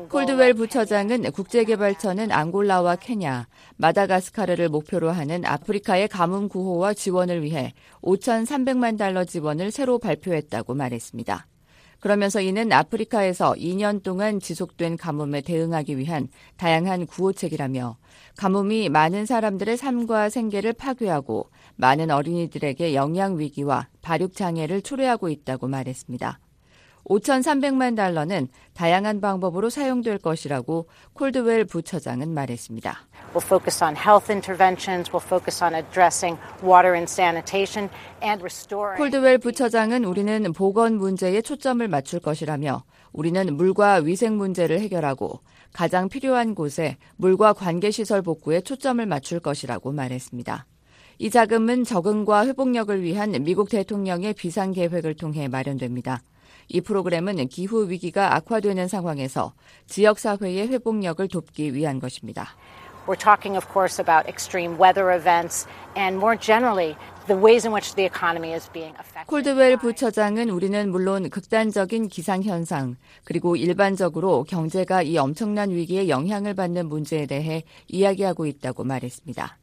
[0.09, 7.73] 콜드웰 부처장은 국제개발처는 앙골라와 케냐, 마다가스카르를 목표로 하는 아프리카의 가뭄 구호와 지원을 위해
[8.03, 11.47] 5,300만 달러 지원을 새로 발표했다고 말했습니다.
[11.99, 16.27] 그러면서 이는 아프리카에서 2년 동안 지속된 가뭄에 대응하기 위한
[16.57, 17.97] 다양한 구호책이라며
[18.37, 26.39] 가뭄이 많은 사람들의 삶과 생계를 파괴하고 많은 어린이들에게 영양 위기와 발육 장애를 초래하고 있다고 말했습니다.
[27.09, 32.97] 5,300만 달러는 다양한 방법으로 사용될 것이라고 콜드웰 부처장은 말했습니다.
[33.33, 35.11] We'll focus on health interventions.
[35.11, 37.89] We'll focus on addressing water and sanitation
[38.23, 38.97] and restoring.
[38.97, 45.41] 콜드웰 부처장은 우리는 보건 문제에 초점을 맞출 것이라며 우리는 물과 위생 문제를 해결하고
[45.73, 50.65] 가장 필요한 곳에 물과 관계시설 복구에 초점을 맞출 것이라고 말했습니다.
[51.19, 56.21] 이 자금은 적응과 회복력을 위한 미국 대통령의 비상계획을 통해 마련됩니다.
[56.69, 59.53] 이 프로그램은 기후 위기가 악화되는 상황에서
[59.87, 62.55] 지역 사회의 회복력을 돕기 위한 것입니다.
[63.07, 65.67] We're talking, of course, about extreme weather events
[65.97, 66.95] and more generally
[67.25, 69.25] the ways in which the economy is being affected.
[69.25, 76.87] 콜드웰 부처장은 우리는 물론 극단적인 기상 현상 그리고 일반적으로 경제가 이 엄청난 위기에 영향을 받는
[76.87, 79.57] 문제에 대해 이야기하고 있다고 말했습니다.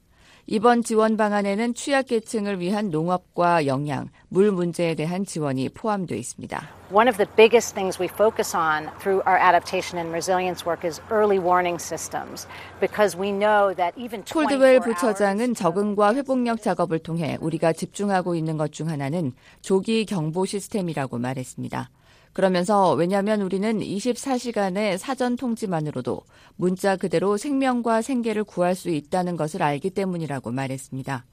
[0.49, 6.68] 이번 지원 방안에는 취약계층을 위한 농업과 영양, 물 문제에 대한 지원이 포함되어 있습니다.
[6.92, 11.03] One of the biggest things we focus on through our adaptation and resilience work is
[11.11, 12.47] early warning systems
[12.78, 18.70] because we know that even 콜드웰 부처장은 적응과 회복력 작업을 통해 우리가 집중하고 있는 것
[18.70, 19.32] 중 하나는
[19.62, 21.90] 조기 경보 시스템이라고 말했습니다.
[22.37, 26.20] 그러면서 왜냐하면 우리는 24시간의 사전 통지만으로도
[26.57, 31.24] 문자 그대로 생명과 생계를 구할 수 있다는 것을 알기 때문이라고 말했습니다.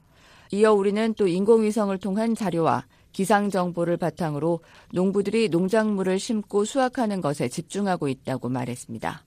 [0.54, 4.62] 이어 우리는 또 인공위성을 통한 자료와 기상 정보를 바탕으로
[4.94, 9.26] 농부들이 농작물을 심고 수확하는 것에 집중하고 있다고 말했습니다.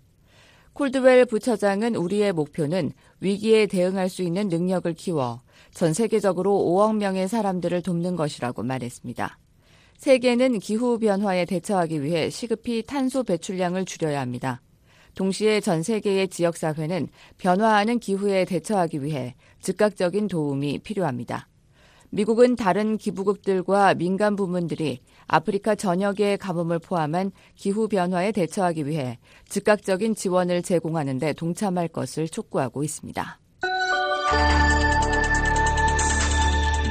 [0.72, 5.42] 콜드웰 부처장은 우리의 목표는 위기에 대응할 수 있는 능력을 키워
[5.74, 9.38] 전 세계적으로 5억 명의 사람들을 돕는 것이라고 말했습니다.
[9.98, 14.60] 세계는 기후 변화에 대처하기 위해 시급히 탄소 배출량을 줄여야 합니다.
[15.14, 21.48] 동시에 전 세계의 지역 사회는 변화하는 기후에 대처하기 위해 즉각적인 도움이 필요합니다.
[22.10, 29.18] 미국은 다른 기부국들과 민간 부문들이 아프리카 전역의 가뭄을 포함한 기후 변화에 대처하기 위해
[29.48, 33.40] 즉각적인 지원을 제공하는 데 동참할 것을 촉구하고 있습니다.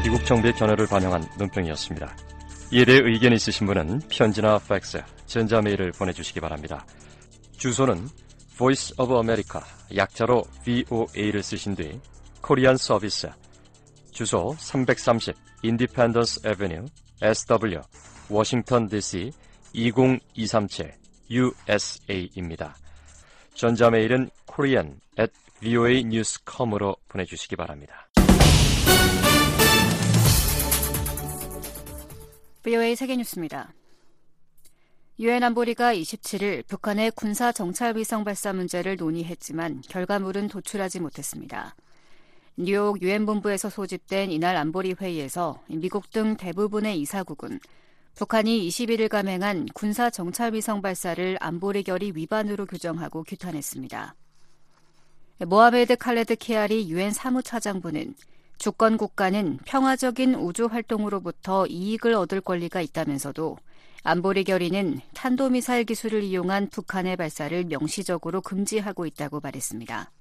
[0.04, 2.35] 미국 정부의 견해를 반영한 논평이었습니다.
[2.72, 6.86] 이에 대해 의견 있으신 분은 편지나 팩스, 전자메일을 보내주시기 바랍니다.
[7.58, 8.08] 주소는
[8.58, 9.62] Voice of America,
[9.96, 12.00] 약자로 VOA를 쓰신 뒤
[12.42, 13.30] 코리안 서비스,
[14.12, 16.88] 주소 330 Independence Avenue,
[17.22, 17.82] SW,
[18.30, 19.32] 워싱턴 DC
[19.74, 20.94] 20237
[21.30, 22.76] USA입니다.
[23.54, 28.05] 전자메일은 korean at voanews.com으로 보내주시기 바랍니다.
[32.66, 33.76] VOA 세계뉴스입니다.
[35.20, 41.76] 유엔 안보리가 27일 북한의 군사 정찰 위성 발사 문제를 논의했지만 결과물은 도출하지 못했습니다.
[42.58, 47.60] 뉴욕 유엔 본부에서 소집된 이날 안보리 회의에서 미국 등 대부분의 이사국은
[48.16, 54.16] 북한이 21일 감행한 군사 정찰 위성 발사를 안보리 결의 위반으로 규정하고 규탄했습니다.
[55.46, 58.16] 모하메드 칼레드 키아리 유엔 사무차장보는
[58.58, 63.58] 주권 국가는 평화적인 우주 활동으로부터 이익을 얻을 권리가 있다면서도
[64.04, 70.12] 안보리 결의는 탄도미사일 기술을 이용한 북한의 발사를 명시적으로 금지하고 있다고 말했습니다.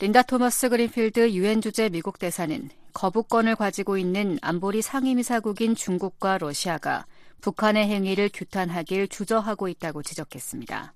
[0.00, 7.06] 린다 토머스 그린필드 유엔 주재 미국 대사는 거부권을 가지고 있는 안보리 상임이사국인 중국과 러시아가
[7.40, 10.92] 북한의 행위를 규탄하길 주저하고 있다고 지적했습니다.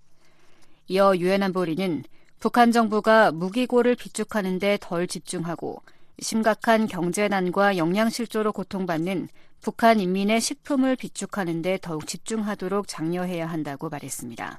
[0.88, 2.04] 이어 유엔 안보리는
[2.40, 5.82] 북한 정부가 무기고를 비축하는 데 덜 집중하고
[6.20, 9.28] 심각한 경제난과 영양실조로 고통받는
[9.60, 14.58] 북한 인민의 식품을 비축하는 데 더욱 집중하도록 장려해야 한다고 말했습니다.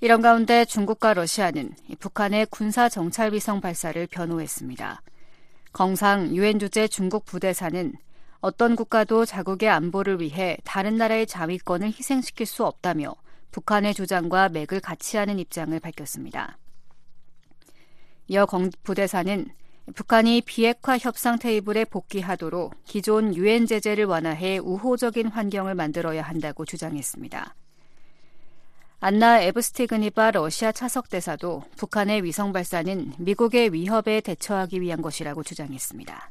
[0.00, 5.02] 이런 가운데 중국과 러시아는 북한의 군사 정찰 위성 발사를 변호했습니다.
[5.74, 7.92] 경상 유엔 주재 중국 부대사는
[8.40, 13.14] 어떤 국가도 자국의 안보를 위해 다른 나라의 자위권을 희생시킬 수 없다며
[13.52, 16.58] 북한의 주장과 맥을 같이 하는 입장을 밝혔습니다.
[18.28, 19.46] 이어 공 부대사는
[19.94, 27.54] 북한이 비핵화 협상 테이블에 복귀하도록 기존 유엔 제재를 완화해 우호적인 환경을 만들어야 한다고 주장했습니다.
[29.00, 36.30] 안나 에브스티그니바 러시아 차석 대사도 북한의 위성 발사는 미국의 위협에 대처하기 위한 것이라고 주장했습니다.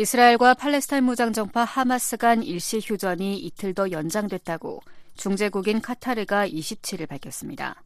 [0.00, 4.80] 이스라엘과 팔레스타인 무장정파 하마스 간 일시 휴전이 이틀 더 연장됐다고
[5.14, 7.82] 중재국인 카타르가 27일 밝혔습니다.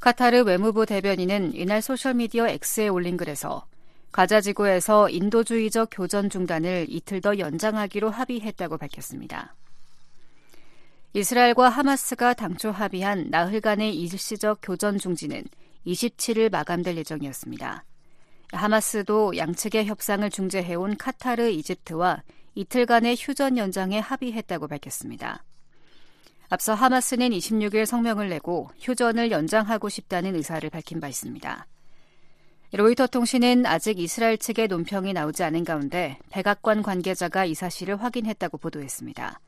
[0.00, 3.64] 카타르 외무부 대변인은 이날 소셜미디어 X에 올린 글에서
[4.10, 9.54] 가자 지구에서 인도주의적 교전 중단을 이틀 더 연장하기로 합의했다고 밝혔습니다.
[11.14, 15.42] 이스라엘과 하마스가 당초 합의한 나흘간의 일시적 교전 중지는
[15.86, 17.86] 27일 마감될 예정이었습니다.
[18.52, 22.22] 하마스도 양측의 협상을 중재해온 카타르, 이집트와
[22.54, 25.42] 이틀간의 휴전 연장에 합의했다고 밝혔습니다.
[26.50, 31.66] 앞서 하마스는 26일 성명을 내고 휴전을 연장하고 싶다는 의사를 밝힌 바 있습니다.
[32.74, 39.40] 로이터 통신은 아직 이스라엘 측의 논평이 나오지 않은 가운데 백악관 관계자가 이 사실을 확인했다고 보도했습니다.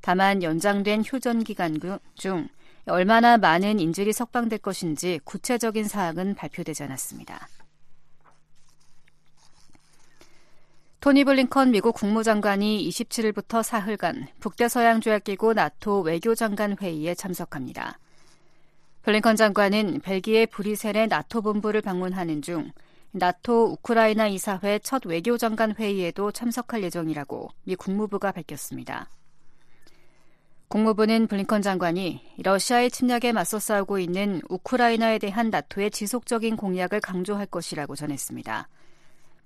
[0.00, 1.78] 다만 연장된 휴전 기간
[2.14, 2.48] 중
[2.86, 7.48] 얼마나 많은 인질이 석방될 것인지 구체적인 사항은 발표되지 않았습니다.
[11.04, 17.98] 토니 블링컨 미국 국무장관이 27일부터 사흘간 북대서양조약기구 나토 외교장관 회의에 참석합니다.
[19.02, 22.70] 블링컨 장관은 벨기에 브리셀의 나토 본부를 방문하는 중
[23.10, 29.10] 나토 우크라이나 이사회 첫 외교장관 회의에도 참석할 예정이라고 미 국무부가 밝혔습니다.
[30.68, 37.94] 국무부는 블링컨 장관이 러시아의 침략에 맞서 싸우고 있는 우크라이나에 대한 나토의 지속적인 공약을 강조할 것이라고
[37.94, 38.68] 전했습니다.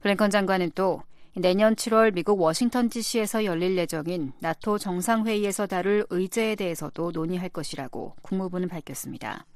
[0.02, 1.02] 블링컨 장관은 또
[1.34, 8.68] 내년 7월 미국 워싱턴 DC에서 열릴 예정인 나토 정상회의에서 다룰 의제에 대해서도 논의할 것이라고 국무부는
[8.68, 9.46] 밝혔습니다.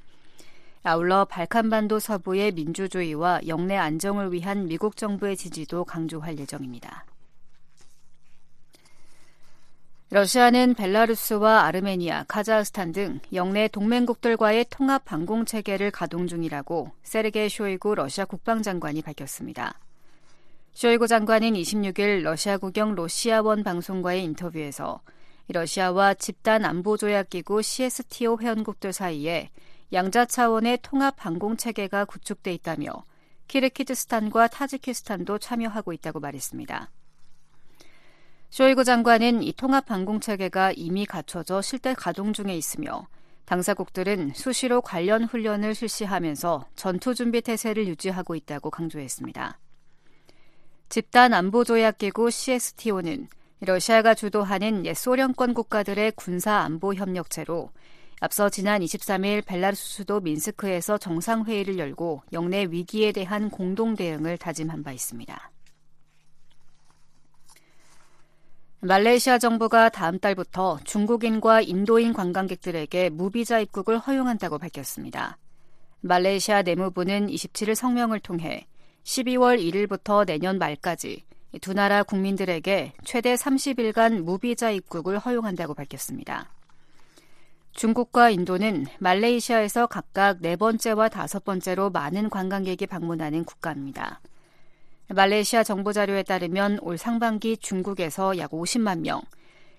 [0.84, 7.04] 아울러 발칸반도 서부의 민주주의와 영내 안정을 위한 미국 정부의 지지도 강조할 예정입니다.
[10.10, 18.26] 러시아는 벨라루스와 아르메니아, 카자흐스탄 등 영내 동맹국들과의 통합 방공 체계를 가동 중이라고 세르게 쇼이구 러시아
[18.26, 19.78] 국방장관이 밝혔습니다.
[20.74, 25.02] 쇼이구 장관은 26일 러시아 국영 로시아원 방송과의 인터뷰에서
[25.48, 29.50] 러시아와 집단 안보 조약 기구 CSTO 회원국들 사이에
[29.92, 33.04] 양자 차원의 통합 방공 체계가 구축돼 있다며
[33.48, 36.90] 키르키즈스탄과 타지키스탄도 참여하고 있다고 말했습니다.
[38.48, 43.06] 쇼이구 장관은 이 통합 방공 체계가 이미 갖춰져 실제 가동 중에 있으며
[43.44, 49.58] 당사국들은 수시로 관련 훈련을 실시하면서 전투 준비 태세를 유지하고 있다고 강조했습니다.
[50.92, 53.26] 집단 안보 조약 기구 CSTO는
[53.60, 57.70] 러시아가 주도하는 옛 소련권 국가들의 군사 안보 협력체로
[58.20, 64.92] 앞서 지난 23일 벨라루스 수도 민스크에서 정상회의를 열고 영내 위기에 대한 공동 대응을 다짐한 바
[64.92, 65.50] 있습니다.
[68.80, 75.38] 말레이시아 정부가 다음 달부터 중국인과 인도인 관광객들에게 무비자 입국을 허용한다고 밝혔습니다.
[76.02, 78.66] 말레이시아 내무부는 27일 성명을 통해
[79.04, 81.24] 12월 1일부터 내년 말까지
[81.60, 86.50] 두 나라 국민들에게 최대 30일간 무비자 입국을 허용한다고 밝혔습니다.
[87.72, 94.20] 중국과 인도는 말레이시아에서 각각 네 번째와 다섯 번째로 많은 관광객이 방문하는 국가입니다.
[95.08, 99.22] 말레이시아 정보 자료에 따르면 올 상반기 중국에서 약 50만 명,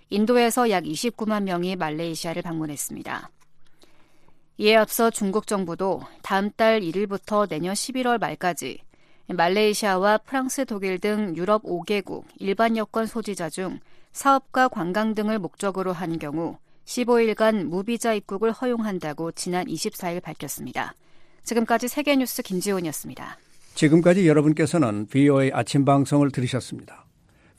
[0.10, 3.30] 인도에서 약 29만 명이 말레이시아를 방문했습니다.
[4.58, 8.80] 이에 앞서 중국 정부도 다음 달 1일부터 내년 11월 말까지
[9.28, 13.80] 말레이시아와 프랑스, 독일 등 유럽 5개국 일반 여권 소지자 중
[14.12, 20.94] 사업과 관광 등을 목적으로 한 경우 15일간 무비자 입국을 허용한다고 지난 24일 밝혔습니다.
[21.44, 23.38] 지금까지 세계뉴스 김지훈이었습니다.
[23.76, 27.06] 지금까지 여러분께서는 VOA 아침 방송을 들으셨습니다.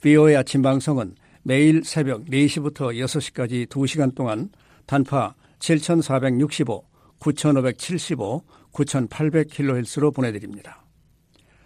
[0.01, 4.51] VOA 아침 방송은 매일 새벽 4시부터 6시까지 2시간 동안
[4.87, 6.85] 단파 7465,
[7.19, 8.43] 9575,
[8.73, 10.84] 9800kHz로 보내드립니다.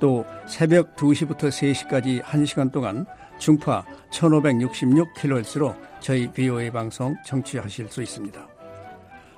[0.00, 3.06] 또 새벽 2시부터 3시까지 1시간 동안
[3.38, 8.48] 중파 1566kHz로 저희 BOA 방송 청취하실 수 있습니다.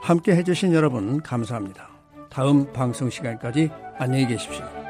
[0.01, 1.89] 함께 해주신 여러분 감사합니다.
[2.31, 4.86] 다음 방송 시간까지 안녕히 계십시오.